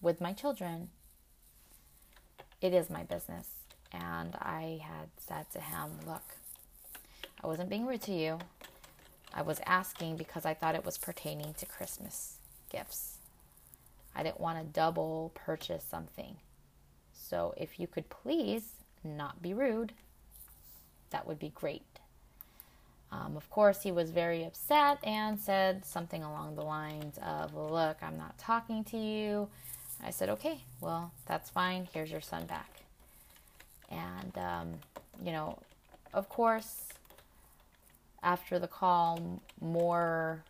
with 0.00 0.20
my 0.20 0.32
children, 0.32 0.90
it 2.60 2.72
is 2.72 2.88
my 2.88 3.02
business. 3.02 3.48
And 3.90 4.36
I 4.36 4.80
had 4.84 5.08
said 5.16 5.50
to 5.50 5.60
him, 5.60 5.90
Look, 6.06 6.36
I 7.42 7.48
wasn't 7.48 7.70
being 7.70 7.84
rude 7.84 8.02
to 8.02 8.12
you. 8.12 8.38
I 9.32 9.42
was 9.42 9.60
asking 9.66 10.16
because 10.16 10.44
I 10.46 10.54
thought 10.54 10.74
it 10.74 10.84
was 10.84 10.98
pertaining 10.98 11.54
to 11.54 11.66
Christmas 11.66 12.36
gifts. 12.70 13.18
I 14.14 14.22
didn't 14.22 14.40
want 14.40 14.58
to 14.58 14.64
double 14.64 15.32
purchase 15.34 15.84
something. 15.88 16.36
So 17.12 17.54
if 17.56 17.78
you 17.78 17.86
could 17.86 18.08
please 18.08 18.72
not 19.04 19.42
be 19.42 19.54
rude, 19.54 19.92
that 21.10 21.26
would 21.26 21.38
be 21.38 21.50
great. 21.54 21.82
Um, 23.10 23.36
of 23.36 23.48
course, 23.48 23.82
he 23.82 23.92
was 23.92 24.10
very 24.10 24.44
upset 24.44 24.98
and 25.02 25.38
said 25.38 25.84
something 25.84 26.22
along 26.22 26.56
the 26.56 26.62
lines 26.62 27.18
of, 27.22 27.54
Look, 27.54 27.98
I'm 28.02 28.18
not 28.18 28.36
talking 28.38 28.84
to 28.84 28.98
you. 28.98 29.48
I 30.04 30.10
said, 30.10 30.28
Okay, 30.28 30.60
well, 30.80 31.12
that's 31.26 31.48
fine. 31.48 31.88
Here's 31.92 32.10
your 32.10 32.20
son 32.20 32.46
back. 32.46 32.80
And, 33.90 34.36
um, 34.36 34.74
you 35.24 35.32
know, 35.32 35.58
of 36.12 36.28
course, 36.28 36.88
after 38.22 38.58
the 38.58 38.68
call, 38.68 39.42
more 39.60 40.44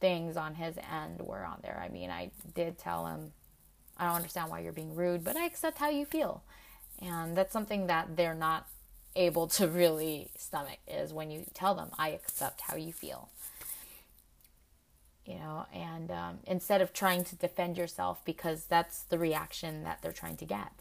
things 0.00 0.36
on 0.36 0.54
his 0.54 0.76
end 0.92 1.20
were 1.20 1.44
on 1.44 1.60
there. 1.62 1.80
I 1.84 1.88
mean, 1.88 2.10
I 2.10 2.30
did 2.54 2.78
tell 2.78 3.06
him, 3.06 3.32
I 3.96 4.06
don't 4.06 4.16
understand 4.16 4.50
why 4.50 4.60
you're 4.60 4.72
being 4.72 4.94
rude, 4.94 5.22
but 5.22 5.36
I 5.36 5.44
accept 5.44 5.78
how 5.78 5.90
you 5.90 6.04
feel. 6.04 6.42
And 7.00 7.36
that's 7.36 7.52
something 7.52 7.86
that 7.86 8.16
they're 8.16 8.34
not 8.34 8.66
able 9.14 9.46
to 9.46 9.68
really 9.68 10.30
stomach 10.36 10.78
is 10.88 11.12
when 11.12 11.30
you 11.30 11.44
tell 11.54 11.74
them, 11.74 11.90
I 11.98 12.10
accept 12.10 12.62
how 12.62 12.76
you 12.76 12.92
feel. 12.92 13.28
You 15.26 15.34
know, 15.34 15.66
and 15.72 16.10
um, 16.10 16.38
instead 16.46 16.80
of 16.80 16.92
trying 16.92 17.22
to 17.24 17.36
defend 17.36 17.78
yourself 17.78 18.24
because 18.24 18.64
that's 18.64 19.02
the 19.02 19.18
reaction 19.18 19.84
that 19.84 20.00
they're 20.02 20.12
trying 20.12 20.36
to 20.38 20.44
get. 20.44 20.72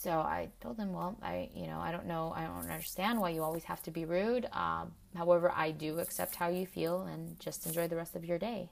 So 0.00 0.12
I 0.12 0.48
told 0.60 0.76
them, 0.76 0.92
well, 0.92 1.16
I, 1.22 1.50
you 1.56 1.66
know, 1.66 1.80
I 1.80 1.90
don't 1.90 2.06
know, 2.06 2.32
I 2.36 2.44
don't 2.44 2.70
understand 2.70 3.20
why 3.20 3.30
you 3.30 3.42
always 3.42 3.64
have 3.64 3.82
to 3.82 3.90
be 3.90 4.04
rude. 4.04 4.46
Um, 4.52 4.92
however, 5.16 5.52
I 5.52 5.72
do 5.72 5.98
accept 5.98 6.36
how 6.36 6.46
you 6.46 6.66
feel 6.66 7.02
and 7.02 7.38
just 7.40 7.66
enjoy 7.66 7.88
the 7.88 7.96
rest 7.96 8.14
of 8.14 8.24
your 8.24 8.38
day. 8.38 8.70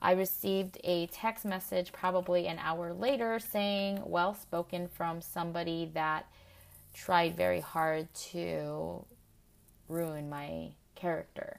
I 0.00 0.12
received 0.12 0.78
a 0.84 1.06
text 1.08 1.44
message 1.44 1.92
probably 1.92 2.46
an 2.46 2.60
hour 2.60 2.92
later 2.92 3.40
saying, 3.40 4.00
well 4.06 4.34
spoken 4.34 4.86
from 4.86 5.20
somebody 5.20 5.90
that 5.94 6.26
tried 6.94 7.36
very 7.36 7.60
hard 7.60 8.14
to 8.30 9.04
ruin 9.88 10.30
my 10.30 10.68
character. 10.94 11.58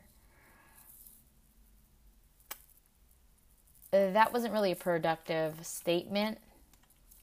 That 3.91 4.31
wasn't 4.31 4.53
really 4.53 4.71
a 4.71 4.77
productive 4.77 5.65
statement 5.65 6.37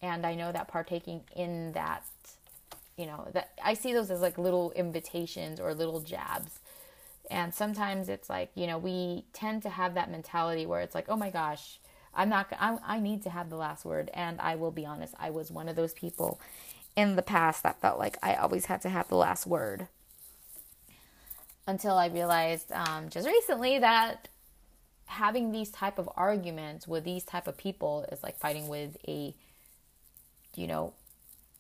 and 0.03 0.27
I 0.27 0.35
know 0.35 0.53
that 0.53 0.69
partaking 0.69 1.23
in 1.37 1.73
that, 1.73 2.05
you 2.97 3.07
know, 3.07 3.29
that 3.33 3.51
I 3.63 3.75
see 3.75 3.93
those 3.93 4.11
as 4.11 4.21
like 4.21 4.39
little 4.39 4.73
invitations 4.73 5.61
or 5.61 5.75
little 5.75 6.01
jabs. 6.01 6.61
And 7.31 7.55
sometimes 7.55 8.09
it's 8.09 8.29
like, 8.29 8.51
you 8.55 8.67
know, 8.67 8.79
we 8.79 9.25
tend 9.33 9.63
to 9.63 9.69
have 9.69 9.95
that 9.95 10.11
mentality 10.11 10.67
where 10.67 10.81
it's 10.81 10.95
like, 10.95 11.07
oh 11.09 11.17
my 11.17 11.31
gosh, 11.31 11.79
I'm 12.15 12.29
not, 12.29 12.49
I, 12.59 12.79
I 12.85 13.01
need 13.01 13.23
to 13.23 13.31
have 13.31 13.51
the 13.51 13.57
last 13.57 13.85
word. 13.85 14.11
And 14.15 14.41
I 14.41 14.57
will 14.57 14.73
be 14.73 14.85
honest, 14.85 15.15
I 15.19 15.31
was 15.31 15.51
one 15.51 15.69
of 15.69 15.77
those 15.77 15.93
people 15.93 16.41
in 16.97 17.17
the 17.17 17.23
past 17.23 17.63
that 17.63 17.81
felt 17.81 17.99
like 17.99 18.19
I 18.23 18.35
always 18.35 18.67
had 18.67 18.83
to 18.83 18.89
have 18.89 19.09
the 19.09 19.17
last 19.17 19.47
word. 19.47 19.87
Until 21.67 21.97
I 21.97 22.07
realized 22.07 22.73
um, 22.73 23.11
just 23.11 23.29
recently 23.29 23.79
that 23.79 24.29
having 25.07 25.53
these 25.53 25.71
type 25.71 25.99
of 25.99 26.09
arguments 26.17 26.89
with 26.89 27.05
these 27.05 27.23
type 27.23 27.47
of 27.47 27.57
people 27.57 28.07
is 28.11 28.23
like 28.23 28.39
fighting 28.39 28.67
with 28.67 28.97
a 29.07 29.35
you 30.61 30.67
know, 30.67 30.93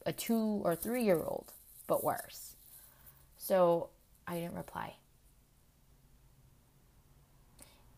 a 0.04 0.12
two 0.12 0.60
or 0.62 0.76
three 0.76 1.04
year 1.04 1.22
old, 1.22 1.52
but 1.86 2.04
worse. 2.04 2.56
So 3.38 3.88
I 4.26 4.34
didn't 4.38 4.54
reply. 4.54 4.94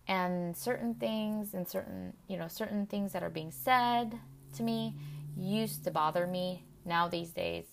And 0.07 0.57
certain 0.57 0.95
things 0.95 1.55
and 1.55 1.67
certain, 1.67 2.12
you 2.29 2.37
know, 2.37 2.47
certain 2.47 2.87
things 2.87 3.12
that 3.12 3.23
are 3.23 3.31
being 3.31 3.51
said 3.51 4.19
to 4.57 4.62
me 4.62 4.95
used 5.37 5.83
to 5.85 5.91
bother 5.91 6.27
me. 6.27 6.65
Now 6.85 7.09
these 7.09 7.31
days, 7.31 7.65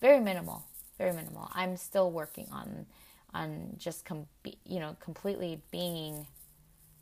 very 0.00 0.18
minimal, 0.18 0.64
very 0.98 1.12
minimal. 1.12 1.48
I'm 1.54 1.76
still 1.76 2.10
working 2.10 2.48
on 2.50 2.86
on 3.34 3.74
just 3.78 4.04
com- 4.04 4.26
you 4.66 4.78
know 4.78 4.96
completely 5.00 5.62
being 5.70 6.26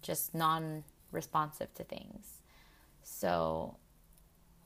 just 0.02 0.34
non-responsive 0.34 1.72
to 1.74 1.84
things. 1.84 2.40
So 3.02 3.76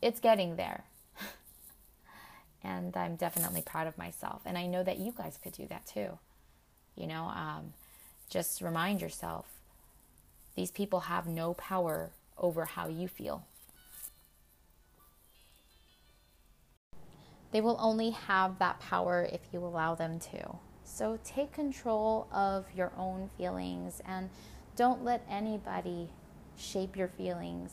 it's 0.05 0.21
getting 0.21 0.57
there. 0.57 0.85
and 2.62 2.95
I'm 2.95 3.17
definitely 3.17 3.62
proud 3.62 3.87
of 3.87 3.97
myself. 3.97 4.43
And 4.45 4.59
I 4.59 4.67
know 4.67 4.83
that 4.83 4.99
you 4.99 5.14
guys 5.17 5.38
could 5.43 5.55
do 5.55 5.67
that 5.69 5.87
too. 5.87 6.19
You 6.95 7.07
know, 7.07 7.25
um, 7.25 7.73
just 8.29 8.61
remind 8.61 9.01
yourself 9.01 9.47
these 10.57 10.71
people 10.71 11.01
have 11.01 11.27
no 11.27 11.55
power 11.55 12.11
over 12.37 12.67
how 12.67 12.87
you 12.87 13.09
feel. 13.09 13.47
They 17.51 17.62
will 17.62 17.79
only 17.81 18.11
have 18.11 18.59
that 18.59 18.81
power 18.81 19.27
if 19.33 19.40
you 19.53 19.61
allow 19.61 19.95
them 19.95 20.21
to. 20.21 20.57
So 20.85 21.19
take 21.25 21.53
control 21.53 22.29
of 22.31 22.67
your 22.77 22.93
own 22.99 23.31
feelings 23.38 24.03
and 24.07 24.29
don't 24.77 25.03
let 25.03 25.25
anybody 25.31 26.11
shape 26.59 26.95
your 26.95 27.09
feelings 27.09 27.73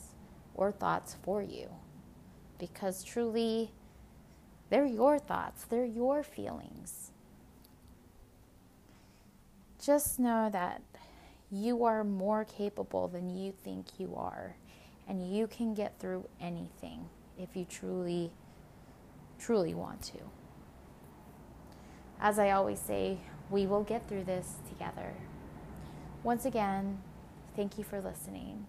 or 0.55 0.71
thoughts 0.71 1.17
for 1.23 1.41
you 1.41 1.67
because 2.61 3.03
truly 3.03 3.71
they're 4.69 4.85
your 4.85 5.17
thoughts, 5.17 5.65
they're 5.65 5.83
your 5.83 6.21
feelings. 6.21 7.11
Just 9.83 10.19
know 10.19 10.47
that 10.51 10.83
you 11.51 11.83
are 11.83 12.03
more 12.03 12.45
capable 12.45 13.07
than 13.07 13.35
you 13.35 13.51
think 13.51 13.87
you 13.97 14.13
are, 14.15 14.55
and 15.09 15.35
you 15.35 15.47
can 15.47 15.73
get 15.73 15.99
through 15.99 16.29
anything 16.39 17.09
if 17.37 17.55
you 17.55 17.65
truly, 17.65 18.31
truly 19.39 19.73
want 19.73 20.03
to. 20.03 20.19
As 22.21 22.37
I 22.37 22.51
always 22.51 22.79
say, 22.79 23.17
we 23.49 23.65
will 23.65 23.83
get 23.83 24.07
through 24.07 24.25
this 24.25 24.53
together. 24.69 25.15
Once 26.23 26.45
again, 26.45 27.01
thank 27.55 27.79
you 27.79 27.83
for 27.83 27.99
listening. 27.99 28.67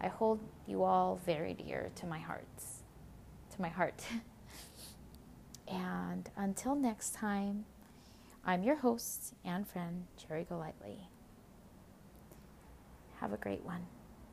I 0.00 0.08
hold 0.08 0.40
you 0.66 0.82
all 0.82 1.20
very 1.24 1.54
dear 1.54 1.92
to 1.94 2.06
my 2.06 2.18
hearts 2.18 2.73
to 3.54 3.62
my 3.62 3.68
heart. 3.68 4.02
and 5.68 6.28
until 6.36 6.74
next 6.74 7.14
time, 7.14 7.64
I'm 8.44 8.62
your 8.62 8.76
host 8.76 9.34
and 9.44 9.66
friend, 9.66 10.06
Cherry 10.16 10.44
Golightly. 10.44 11.08
Have 13.20 13.32
a 13.32 13.36
great 13.36 13.64
one. 13.64 13.86